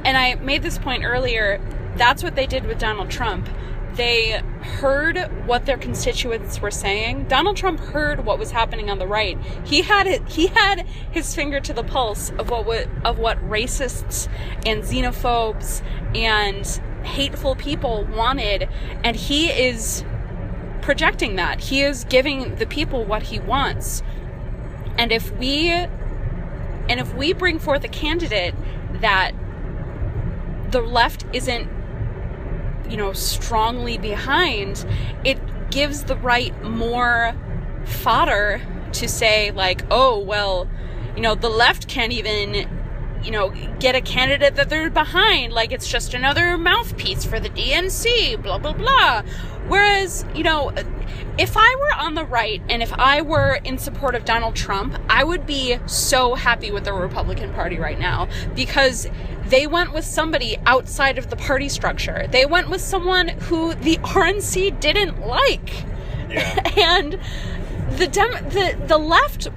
And 0.04 0.18
I 0.18 0.36
made 0.36 0.62
this 0.62 0.78
point 0.78 1.04
earlier. 1.04 1.60
That's 1.96 2.24
what 2.24 2.36
they 2.36 2.46
did 2.46 2.66
with 2.66 2.78
Donald 2.78 3.10
Trump. 3.10 3.50
They 3.96 4.42
heard 4.62 5.18
what 5.46 5.66
their 5.66 5.78
constituents 5.78 6.60
were 6.60 6.72
saying. 6.72 7.28
Donald 7.30 7.56
Trump 7.56 7.80
heard 7.80 8.26
what 8.26 8.38
was 8.38 8.52
happening 8.52 8.90
on 8.90 9.00
the 9.00 9.08
right. 9.08 9.38
He 9.64 9.84
had 9.84 10.06
it, 10.06 10.28
he 10.28 10.48
had 10.48 10.86
his 11.12 11.34
finger 11.34 11.62
to 11.62 11.74
the 11.74 11.84
pulse 11.84 12.32
of 12.32 12.50
what 12.50 12.88
of 13.06 13.20
what 13.20 13.38
racists 13.50 14.28
and 14.66 14.84
xenophobes 14.84 15.82
and 16.14 16.66
hateful 17.06 17.56
people 17.56 18.06
wanted, 18.14 18.68
and 19.04 19.16
he 19.16 19.48
is 19.48 20.04
projecting 20.82 21.38
that. 21.38 21.62
He 21.62 21.82
is 21.82 22.04
giving 22.04 22.56
the 22.56 22.66
people 22.66 23.06
what 23.06 23.24
he 23.24 23.40
wants. 23.40 24.04
And 24.98 25.12
if 25.14 25.32
we 25.38 25.70
and 26.88 27.00
if 27.00 27.14
we 27.16 27.34
bring 27.34 27.60
forth 27.60 27.84
a 27.84 27.90
candidate 27.90 28.54
that 29.02 29.32
the 30.72 30.82
left 30.82 31.26
isn't, 31.34 31.70
you 32.90 32.98
know, 32.98 33.14
strongly 33.14 33.98
behind, 33.98 34.86
it 35.24 35.40
gives 35.72 36.04
the 36.04 36.16
right 36.18 36.60
more 36.64 37.36
fodder 37.86 38.62
to 38.94 39.08
say, 39.08 39.52
like, 39.52 39.84
oh, 39.92 40.20
well, 40.20 40.70
you 41.16 41.22
know, 41.22 41.36
the 41.36 41.50
left 41.50 41.88
can't 41.88 42.12
even, 42.12 42.70
you 43.24 43.32
know, 43.32 43.50
get 43.80 43.96
a 43.96 44.02
candidate 44.02 44.56
that 44.56 44.70
they're 44.70 44.90
behind. 44.90 45.54
Like, 45.54 45.72
it's 45.72 45.88
just 45.88 46.14
another 46.14 46.58
mouthpiece 46.58 47.26
for 47.26 47.40
the 47.40 47.50
DNC, 47.50 48.42
blah, 48.42 48.58
blah, 48.58 48.74
blah. 48.74 49.24
Whereas, 49.68 50.26
you 50.36 50.44
know, 50.44 50.72
if 51.38 51.58
I 51.58 51.76
were 51.80 52.04
on 52.04 52.14
the 52.14 52.26
right 52.26 52.62
and 52.70 52.82
if 52.82 52.94
I 52.94 53.22
were 53.22 53.60
in 53.64 53.78
support 53.78 54.16
of 54.16 54.26
Donald 54.26 54.56
Trump, 54.56 54.98
I 55.10 55.24
would 55.24 55.46
be 55.46 55.78
so 55.86 56.36
happy 56.36 56.72
with 56.72 56.86
the 56.86 56.94
Republican 56.94 57.54
Party 57.54 57.78
right 57.78 58.00
now 58.00 58.28
because 58.56 59.08
they 59.48 59.68
went 59.68 59.94
with 59.94 60.06
somebody 60.06 60.58
outside 60.66 61.18
of 61.18 61.30
the 61.30 61.36
party 61.36 61.70
structure. 61.70 62.28
They 62.30 62.46
went 62.46 62.70
with 62.70 62.82
someone 62.82 63.28
who 63.28 63.74
the 63.76 63.98
RNC 63.98 64.80
didn't 64.80 65.26
like. 65.26 65.84
Yeah. 66.30 66.72
and 66.78 67.20
the 67.98 68.08
dem- 68.08 68.50
the 68.50 68.76
the 68.88 68.98
left 68.98 69.48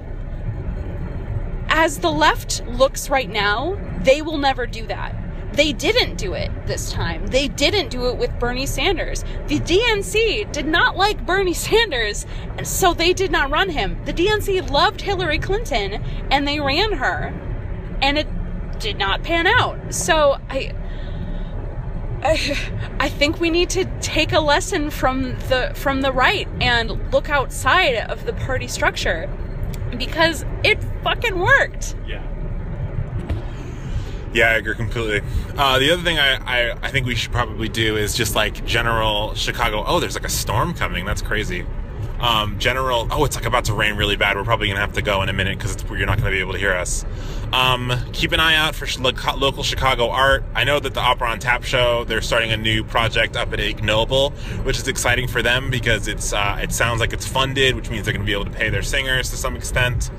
as 1.69 1.99
the 1.99 2.11
left 2.11 2.65
looks 2.67 3.09
right 3.09 3.29
now, 3.29 3.77
they 4.01 4.21
will 4.21 4.37
never 4.37 4.65
do 4.65 4.85
that. 4.87 5.15
They 5.53 5.73
didn't 5.73 6.15
do 6.15 6.33
it 6.33 6.51
this 6.67 6.91
time. 6.91 7.27
They 7.27 7.47
didn't 7.47 7.89
do 7.89 8.07
it 8.07 8.17
with 8.17 8.37
Bernie 8.39 8.65
Sanders. 8.65 9.23
The 9.47 9.59
DNC 9.59 10.51
did 10.51 10.67
not 10.67 10.95
like 10.95 11.25
Bernie 11.25 11.53
Sanders, 11.69 12.25
and 12.57 12.67
so 12.67 12.93
they 12.93 13.13
did 13.13 13.31
not 13.31 13.49
run 13.49 13.69
him. 13.69 13.97
The 14.05 14.13
DNC 14.13 14.69
loved 14.69 15.01
Hillary 15.01 15.39
Clinton, 15.39 16.03
and 16.31 16.47
they 16.47 16.59
ran 16.59 16.93
her, 16.93 17.33
and 18.01 18.17
it 18.17 18.27
did 18.79 18.97
not 18.97 19.23
pan 19.23 19.47
out. 19.47 19.93
So 19.93 20.39
I. 20.49 20.73
I, 22.21 22.57
I 22.99 23.09
think 23.09 23.39
we 23.39 23.49
need 23.49 23.69
to 23.71 23.85
take 24.01 24.33
a 24.33 24.41
lesson 24.41 24.89
from 24.89 25.39
the 25.47 25.71
from 25.73 26.01
the 26.01 26.11
right 26.11 26.47
and 26.59 27.11
look 27.13 27.29
outside 27.29 27.95
of 27.95 28.25
the 28.25 28.33
party 28.33 28.67
structure 28.67 29.29
because 29.97 30.45
it 30.63 30.83
fucking 31.03 31.39
worked. 31.39 31.95
Yeah. 32.05 32.23
Yeah, 34.33 34.49
I 34.49 34.53
agree 34.53 34.75
completely. 34.75 35.21
Uh, 35.57 35.79
the 35.79 35.91
other 35.91 36.03
thing 36.03 36.19
I, 36.19 36.35
I, 36.69 36.77
I 36.83 36.91
think 36.91 37.07
we 37.07 37.15
should 37.15 37.31
probably 37.31 37.67
do 37.67 37.97
is 37.97 38.13
just 38.15 38.35
like 38.35 38.63
general 38.65 39.33
Chicago. 39.33 39.83
Oh, 39.85 39.99
there's 39.99 40.15
like 40.15 40.25
a 40.25 40.29
storm 40.29 40.73
coming. 40.73 41.05
That's 41.05 41.21
crazy. 41.21 41.65
Um, 42.19 42.59
general. 42.59 43.07
Oh, 43.11 43.23
it's 43.23 43.35
like 43.35 43.45
about 43.45 43.65
to 43.65 43.73
rain 43.73 43.95
really 43.95 44.17
bad. 44.17 44.35
We're 44.35 44.43
probably 44.43 44.67
gonna 44.67 44.81
have 44.81 44.93
to 44.93 45.01
go 45.01 45.21
in 45.23 45.29
a 45.29 45.33
minute 45.33 45.57
because 45.57 45.77
you're 45.89 46.05
not 46.05 46.17
gonna 46.17 46.31
be 46.31 46.41
able 46.41 46.51
to 46.53 46.59
hear 46.59 46.73
us. 46.73 47.05
Um, 47.53 47.93
keep 48.11 48.31
an 48.33 48.39
eye 48.39 48.55
out 48.55 48.75
for 48.75 48.87
lo- 49.01 49.13
local 49.37 49.63
Chicago 49.63 50.09
art. 50.09 50.43
I 50.53 50.65
know 50.65 50.79
that 50.79 50.93
the 50.93 50.99
Opera 50.99 51.29
on 51.29 51.39
Tap 51.39 51.63
show 51.63 52.03
they're 52.03 52.21
starting 52.21 52.51
a 52.51 52.57
new 52.57 52.83
project 52.83 53.35
up 53.35 53.53
at 53.53 53.59
Ignoble, 53.59 54.31
which 54.63 54.77
is 54.77 54.87
exciting 54.87 55.27
for 55.27 55.41
them 55.41 55.71
because 55.71 56.07
it's 56.07 56.33
uh, 56.33 56.59
it 56.61 56.73
sounds 56.73 56.99
like 56.99 57.13
it's 57.13 57.25
funded, 57.25 57.75
which 57.75 57.89
means 57.89 58.03
they're 58.05 58.13
gonna 58.13 58.25
be 58.25 58.33
able 58.33 58.45
to 58.45 58.51
pay 58.51 58.69
their 58.69 58.83
singers 58.83 59.29
to 59.31 59.37
some 59.37 59.55
extent. 59.55 60.11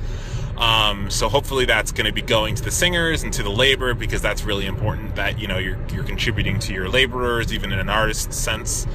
Um, 0.61 1.09
so 1.09 1.31
hopefully 1.31 1.65
that's 1.65 1.91
going 1.91 2.05
to 2.05 2.13
be 2.13 2.21
going 2.21 2.55
to 2.55 2.63
the 2.63 2.71
singers 2.71 3.23
and 3.23 3.33
to 3.33 3.43
the 3.43 3.51
labor 3.51 3.95
because 3.95 4.21
that's 4.21 4.45
really 4.45 4.67
important 4.67 5.17
that 5.17 5.39
you 5.39 5.49
know 5.49 5.57
you're 5.57 5.79
you're 5.91 6.05
contributing 6.05 6.59
to 6.61 6.75
your 6.75 6.89
laborers 6.89 7.53
even 7.53 7.73
in 7.73 7.79
an 7.79 7.89
artist 7.89 8.33
sense. 8.35 8.87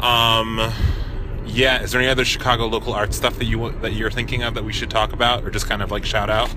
Um, 0.00 0.60
yeah, 1.46 1.82
is 1.82 1.92
there 1.92 2.00
any 2.00 2.10
other 2.10 2.26
Chicago 2.26 2.66
local 2.66 2.92
art 2.92 3.14
stuff 3.14 3.38
that 3.38 3.46
you 3.46 3.70
that 3.80 3.94
you're 3.94 4.10
thinking 4.10 4.42
of 4.42 4.54
that 4.54 4.64
we 4.64 4.72
should 4.72 4.90
talk 4.90 5.14
about 5.14 5.44
or 5.44 5.50
just 5.50 5.66
kind 5.66 5.80
of 5.80 5.90
like 5.90 6.04
shout 6.04 6.28
out? 6.28 6.54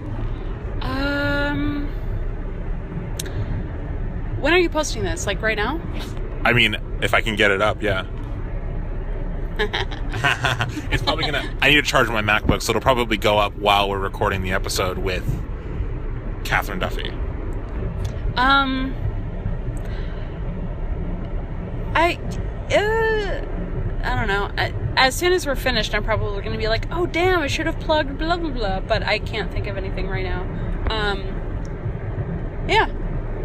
Um, 0.81 1.87
when 4.41 4.53
are 4.53 4.59
you 4.59 4.69
posting 4.69 5.03
this? 5.03 5.25
Like 5.25 5.41
right 5.41 5.57
now? 5.57 5.79
I 6.43 6.51
mean, 6.51 6.75
if 7.01 7.13
I 7.13 7.21
can 7.21 7.37
get 7.37 7.51
it 7.51 7.61
up, 7.61 7.81
yeah. 7.81 8.05
it's 10.91 11.03
probably 11.03 11.25
gonna. 11.25 11.55
I 11.61 11.69
need 11.69 11.75
to 11.75 11.81
charge 11.81 12.09
my 12.09 12.21
MacBook, 12.21 12.61
so 12.61 12.71
it'll 12.71 12.81
probably 12.81 13.17
go 13.17 13.37
up 13.37 13.55
while 13.55 13.89
we're 13.89 13.99
recording 13.99 14.41
the 14.41 14.51
episode 14.51 14.97
with 14.97 15.23
Catherine 16.43 16.79
Duffy. 16.79 17.09
Um, 18.35 18.93
I, 21.93 22.15
uh, 22.69 23.45
I 24.03 24.15
don't 24.15 24.27
know. 24.27 24.51
I, 24.57 24.73
as 24.97 25.15
soon 25.15 25.31
as 25.31 25.45
we're 25.45 25.55
finished, 25.55 25.95
I'm 25.95 26.03
probably 26.03 26.41
going 26.41 26.51
to 26.51 26.57
be 26.57 26.67
like, 26.67 26.85
oh 26.91 27.05
damn, 27.05 27.39
I 27.39 27.47
should 27.47 27.65
have 27.65 27.79
plugged 27.79 28.17
blah 28.17 28.37
blah 28.37 28.51
blah. 28.51 28.79
But 28.81 29.03
I 29.03 29.19
can't 29.19 29.51
think 29.51 29.67
of 29.67 29.77
anything 29.77 30.09
right 30.09 30.25
now. 30.25 30.41
Um, 30.89 31.21
yeah, 32.67 32.87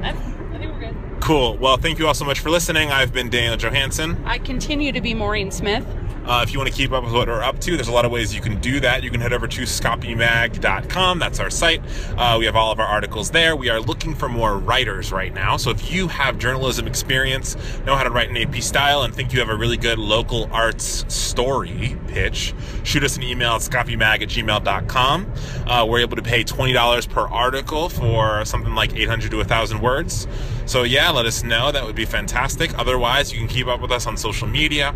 I, 0.03 0.11
I 0.11 0.59
think 0.59 0.73
we're 0.73 0.81
good. 0.81 0.97
Cool. 1.21 1.57
Well, 1.59 1.77
thank 1.77 1.99
you 1.99 2.07
all 2.09 2.15
so 2.15 2.25
much 2.25 2.41
for 2.41 2.51
listening. 2.51 2.91
I've 2.91 3.13
been 3.13 3.31
Daniel 3.31 3.57
Johansson. 3.57 4.21
I 4.25 4.39
continue 4.39 4.91
to 4.91 5.01
be 5.01 5.15
Maureen 5.15 5.51
Smith. 5.53 5.87
Uh, 6.25 6.43
if 6.43 6.53
you 6.53 6.59
want 6.59 6.71
to 6.71 6.77
keep 6.77 6.93
up 6.93 7.03
with 7.03 7.13
what 7.13 7.29
we're 7.29 7.43
up 7.43 7.59
to, 7.61 7.77
there's 7.77 7.89
a 7.89 7.93
lot 7.93 8.05
of 8.05 8.11
ways 8.11 8.35
you 8.35 8.41
can 8.41 8.61
do 8.61 8.81
that. 8.81 9.03
You 9.03 9.11
can 9.11 9.21
head 9.21 9.33
over 9.33 9.49
to 9.49 9.63
scapimag.com. 9.63 11.19
That's 11.19 11.41
our 11.41 11.51
site. 11.51 11.83
Uh, 12.17 12.37
we 12.39 12.45
have 12.45 12.57
all 12.57 12.71
of 12.71 12.79
our 12.79 12.87
articles 12.87 13.31
there. 13.31 13.57
We 13.57 13.69
are 13.69 13.81
looking 13.81 14.15
for 14.15 14.29
more 14.29 14.59
writers 14.59 15.13
right 15.13 15.33
now. 15.33 15.57
So 15.57 15.71
if 15.71 15.91
you 15.91 16.09
have 16.09 16.39
journalism 16.39 16.87
experience, 16.87 17.57
know 17.85 17.97
how 17.97 18.05
to 18.05 18.11
write 18.11 18.31
an 18.31 18.37
AP 18.37 18.63
style, 18.63 19.03
and 19.03 19.15
think 19.15 19.33
you 19.33 19.41
have 19.41 19.49
a 19.49 19.57
really 19.57 19.77
good 19.77 19.99
local 19.99 20.49
arts 20.53 21.05
story 21.13 21.97
pitch, 22.09 22.55
shoot 22.83 23.03
us 23.03 23.17
an 23.17 23.23
email 23.23 23.53
at 23.53 23.63
scapimag 23.63 24.23
at 24.23 24.29
gmail.com. 24.29 25.33
Uh, 25.67 25.87
we're 25.87 26.01
able 26.01 26.17
to 26.17 26.23
pay 26.23 26.45
$20 26.45 27.09
per 27.09 27.27
article 27.29 27.89
for 27.89 28.45
something 28.45 28.75
like 28.75 28.95
800 28.95 29.31
to 29.31 29.37
1,000 29.39 29.81
words. 29.81 30.27
So 30.71 30.85
yeah, 30.85 31.11
let 31.11 31.27
us 31.27 31.43
know. 31.43 31.73
That 31.73 31.85
would 31.85 31.97
be 31.97 32.05
fantastic. 32.05 32.79
Otherwise, 32.79 33.33
you 33.33 33.41
can 33.41 33.49
keep 33.49 33.67
up 33.67 33.81
with 33.81 33.91
us 33.91 34.07
on 34.07 34.17
social 34.17 34.47
media, 34.47 34.95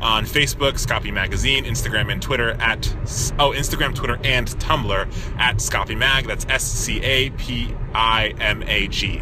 on 0.00 0.24
Facebook, 0.24 0.74
Scapi 0.74 1.12
Magazine, 1.12 1.64
Instagram 1.64 2.12
and 2.12 2.22
Twitter 2.22 2.50
at 2.60 2.86
oh 3.40 3.50
Instagram, 3.50 3.92
Twitter, 3.92 4.20
and 4.22 4.46
Tumblr 4.46 5.36
at 5.36 5.56
Scapi 5.56 5.96
Mag. 5.96 6.28
That's 6.28 6.46
S 6.48 6.62
C 6.62 7.00
A 7.02 7.30
P 7.30 7.74
I 7.92 8.34
M 8.38 8.62
A 8.68 8.86
G. 8.86 9.20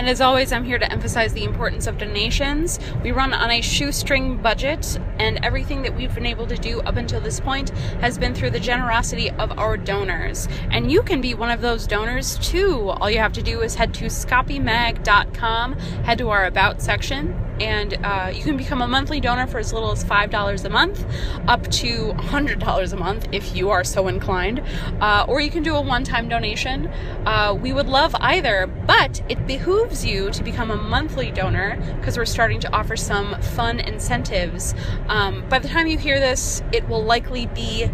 And 0.00 0.08
as 0.08 0.22
always, 0.22 0.50
I'm 0.50 0.64
here 0.64 0.78
to 0.78 0.90
emphasize 0.90 1.34
the 1.34 1.44
importance 1.44 1.86
of 1.86 1.98
donations. 1.98 2.78
We 3.02 3.12
run 3.12 3.34
on 3.34 3.50
a 3.50 3.60
shoestring 3.60 4.38
budget, 4.38 4.98
and 5.18 5.38
everything 5.44 5.82
that 5.82 5.94
we've 5.94 6.14
been 6.14 6.24
able 6.24 6.46
to 6.46 6.56
do 6.56 6.80
up 6.80 6.96
until 6.96 7.20
this 7.20 7.38
point 7.38 7.68
has 8.00 8.16
been 8.16 8.34
through 8.34 8.52
the 8.52 8.60
generosity 8.60 9.28
of 9.32 9.58
our 9.58 9.76
donors. 9.76 10.48
And 10.70 10.90
you 10.90 11.02
can 11.02 11.20
be 11.20 11.34
one 11.34 11.50
of 11.50 11.60
those 11.60 11.86
donors 11.86 12.38
too. 12.38 12.88
All 12.88 13.10
you 13.10 13.18
have 13.18 13.34
to 13.34 13.42
do 13.42 13.60
is 13.60 13.74
head 13.74 13.92
to 13.92 14.06
scapimag.com, 14.06 15.74
head 15.74 16.16
to 16.16 16.30
our 16.30 16.46
About 16.46 16.80
section, 16.80 17.38
and 17.60 17.94
uh, 18.04 18.32
you 18.34 18.42
can 18.42 18.56
become 18.56 18.82
a 18.82 18.88
monthly 18.88 19.20
donor 19.20 19.46
for 19.46 19.58
as 19.58 19.72
little 19.72 19.92
as 19.92 20.02
$5 20.04 20.64
a 20.64 20.68
month, 20.68 21.04
up 21.46 21.70
to 21.70 22.12
$100 22.14 22.92
a 22.92 22.96
month 22.96 23.28
if 23.32 23.54
you 23.54 23.70
are 23.70 23.84
so 23.84 24.08
inclined, 24.08 24.62
uh, 25.00 25.26
or 25.28 25.40
you 25.40 25.50
can 25.50 25.62
do 25.62 25.76
a 25.76 25.80
one 25.80 26.02
time 26.02 26.28
donation. 26.28 26.86
Uh, 27.26 27.56
we 27.60 27.72
would 27.72 27.86
love 27.86 28.14
either, 28.20 28.66
but 28.66 29.22
it 29.28 29.46
behooves 29.46 30.04
you 30.04 30.30
to 30.30 30.42
become 30.42 30.70
a 30.70 30.76
monthly 30.76 31.30
donor 31.30 31.76
because 31.98 32.16
we're 32.16 32.24
starting 32.24 32.60
to 32.60 32.72
offer 32.72 32.96
some 32.96 33.40
fun 33.40 33.78
incentives. 33.78 34.74
Um, 35.08 35.46
by 35.48 35.58
the 35.58 35.68
time 35.68 35.86
you 35.86 35.98
hear 35.98 36.18
this, 36.18 36.62
it 36.72 36.88
will 36.88 37.04
likely 37.04 37.46
be 37.46 37.90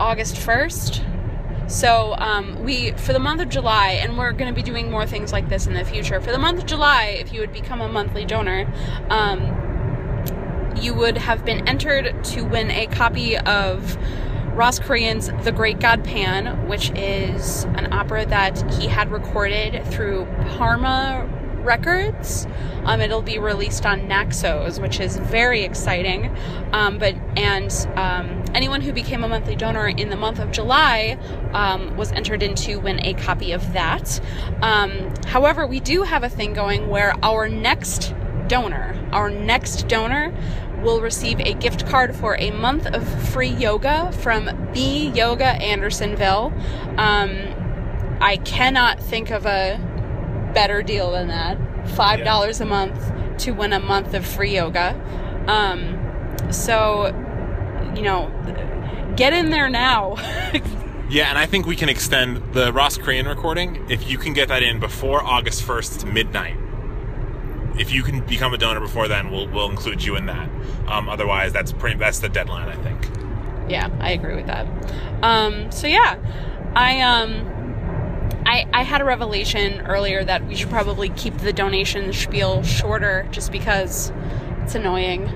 August 0.00 0.36
1st. 0.36 1.17
So 1.68 2.14
um, 2.16 2.64
we 2.64 2.92
for 2.92 3.12
the 3.12 3.18
month 3.18 3.42
of 3.42 3.50
July, 3.50 3.90
and 4.02 4.16
we're 4.16 4.32
going 4.32 4.52
to 4.52 4.54
be 4.54 4.62
doing 4.62 4.90
more 4.90 5.06
things 5.06 5.32
like 5.32 5.48
this 5.48 5.66
in 5.66 5.74
the 5.74 5.84
future. 5.84 6.20
For 6.20 6.32
the 6.32 6.38
month 6.38 6.60
of 6.60 6.66
July, 6.66 7.16
if 7.20 7.32
you 7.32 7.40
would 7.40 7.52
become 7.52 7.82
a 7.82 7.88
monthly 7.88 8.24
donor, 8.24 8.66
um, 9.10 10.74
you 10.80 10.94
would 10.94 11.18
have 11.18 11.44
been 11.44 11.68
entered 11.68 12.24
to 12.24 12.42
win 12.42 12.70
a 12.70 12.86
copy 12.86 13.36
of 13.36 13.98
Ross 14.54 14.78
Crean's 14.78 15.30
The 15.44 15.52
Great 15.52 15.78
God 15.78 16.02
Pan, 16.04 16.68
which 16.68 16.90
is 16.90 17.64
an 17.76 17.92
opera 17.92 18.26
that 18.26 18.72
he 18.74 18.88
had 18.88 19.10
recorded 19.10 19.84
through 19.86 20.26
Parma 20.56 21.28
Records. 21.62 22.46
Um, 22.84 23.00
it'll 23.00 23.22
be 23.22 23.38
released 23.38 23.84
on 23.84 24.08
Naxos, 24.08 24.80
which 24.80 25.00
is 25.00 25.16
very 25.18 25.62
exciting. 25.62 26.34
Um, 26.72 26.98
but 26.98 27.14
and 27.36 27.70
um, 27.96 28.37
anyone 28.58 28.80
who 28.80 28.92
became 28.92 29.22
a 29.22 29.28
monthly 29.28 29.54
donor 29.54 29.86
in 29.86 30.10
the 30.10 30.16
month 30.16 30.40
of 30.40 30.50
July 30.50 31.16
um, 31.52 31.96
was 31.96 32.10
entered 32.10 32.42
into 32.42 32.80
win 32.80 32.98
a 33.06 33.14
copy 33.14 33.52
of 33.52 33.72
that. 33.72 34.20
Um, 34.62 35.14
however, 35.26 35.64
we 35.64 35.78
do 35.78 36.02
have 36.02 36.24
a 36.24 36.28
thing 36.28 36.54
going 36.54 36.88
where 36.88 37.14
our 37.22 37.48
next 37.48 38.12
donor, 38.48 38.98
our 39.12 39.30
next 39.30 39.86
donor 39.86 40.34
will 40.82 41.00
receive 41.00 41.38
a 41.38 41.54
gift 41.54 41.86
card 41.86 42.16
for 42.16 42.36
a 42.40 42.50
month 42.50 42.86
of 42.86 43.06
free 43.28 43.46
yoga 43.46 44.10
from 44.10 44.50
B 44.72 45.10
Yoga 45.10 45.46
Andersonville. 45.62 46.52
Um, 46.96 48.18
I 48.20 48.38
cannot 48.44 48.98
think 48.98 49.30
of 49.30 49.46
a 49.46 49.78
better 50.52 50.82
deal 50.82 51.12
than 51.12 51.28
that. 51.28 51.56
Five 51.90 52.24
dollars 52.24 52.58
yeah. 52.58 52.66
a 52.66 52.68
month 52.68 53.12
to 53.44 53.52
win 53.52 53.72
a 53.72 53.78
month 53.78 54.14
of 54.14 54.26
free 54.26 54.56
yoga. 54.56 55.00
Um, 55.46 55.94
so, 56.50 57.14
you 57.98 58.04
know, 58.04 58.30
get 59.16 59.32
in 59.32 59.50
there 59.50 59.68
now. 59.68 60.14
yeah, 61.10 61.28
and 61.28 61.36
I 61.36 61.46
think 61.46 61.66
we 61.66 61.74
can 61.74 61.88
extend 61.88 62.54
the 62.54 62.72
Ross 62.72 62.96
Crean 62.96 63.26
recording 63.26 63.84
if 63.90 64.08
you 64.08 64.18
can 64.18 64.32
get 64.32 64.48
that 64.48 64.62
in 64.62 64.78
before 64.78 65.22
August 65.22 65.64
first 65.64 66.06
midnight. 66.06 66.56
If 67.76 67.92
you 67.92 68.04
can 68.04 68.24
become 68.24 68.54
a 68.54 68.58
donor 68.58 68.80
before 68.80 69.08
then, 69.08 69.30
we'll 69.30 69.48
we'll 69.48 69.68
include 69.68 70.04
you 70.04 70.14
in 70.14 70.26
that. 70.26 70.48
Um, 70.86 71.08
otherwise, 71.08 71.52
that's 71.52 71.72
pretty 71.72 71.98
that's 71.98 72.20
the 72.20 72.28
deadline, 72.28 72.68
I 72.68 72.76
think. 72.76 73.08
Yeah, 73.68 73.90
I 74.00 74.12
agree 74.12 74.36
with 74.36 74.46
that. 74.46 74.66
Um, 75.22 75.72
so 75.72 75.88
yeah, 75.88 76.16
I 76.74 77.00
um 77.00 77.58
I, 78.46 78.66
I 78.72 78.82
had 78.82 79.00
a 79.00 79.04
revelation 79.04 79.80
earlier 79.82 80.24
that 80.24 80.46
we 80.46 80.54
should 80.54 80.70
probably 80.70 81.10
keep 81.10 81.36
the 81.38 81.52
donation 81.52 82.12
spiel 82.12 82.62
shorter 82.62 83.28
just 83.30 83.52
because 83.52 84.12
it's 84.62 84.74
annoying. 84.74 85.28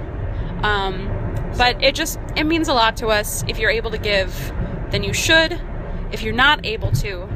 Um, 0.63 1.22
but 1.57 1.83
it 1.83 1.95
just 1.95 2.19
it 2.37 2.45
means 2.45 2.69
a 2.69 2.75
lot 2.75 2.97
to 2.99 3.09
us. 3.09 3.45
If 3.49 3.59
you're 3.59 3.71
able 3.71 3.91
to 3.91 3.99
give, 3.99 4.53
then 4.91 5.03
you 5.03 5.13
should. 5.13 5.61
If 6.11 6.23
you're 6.23 6.35
not 6.35 6.65
able 6.67 6.93
to, 6.93 7.29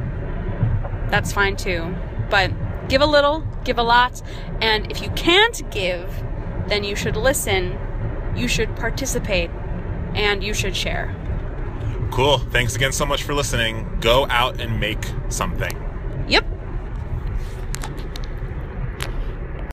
that's 1.10 1.32
fine 1.32 1.56
too. 1.56 1.94
But 2.30 2.50
give 2.88 3.00
a 3.00 3.06
little, 3.06 3.46
give 3.64 3.78
a 3.78 3.82
lot, 3.82 4.22
and 4.60 4.90
if 4.90 5.02
you 5.02 5.10
can't 5.10 5.68
give, 5.70 6.10
then 6.68 6.84
you 6.84 6.96
should 6.96 7.16
listen, 7.16 7.78
you 8.36 8.48
should 8.48 8.74
participate, 8.76 9.50
and 10.14 10.42
you 10.42 10.52
should 10.52 10.76
share. 10.76 11.14
Cool. 12.10 12.38
Thanks 12.38 12.76
again 12.76 12.92
so 12.92 13.06
much 13.06 13.22
for 13.22 13.34
listening. 13.34 13.98
Go 14.00 14.26
out 14.28 14.60
and 14.60 14.80
make 14.80 15.04
something. 15.28 15.76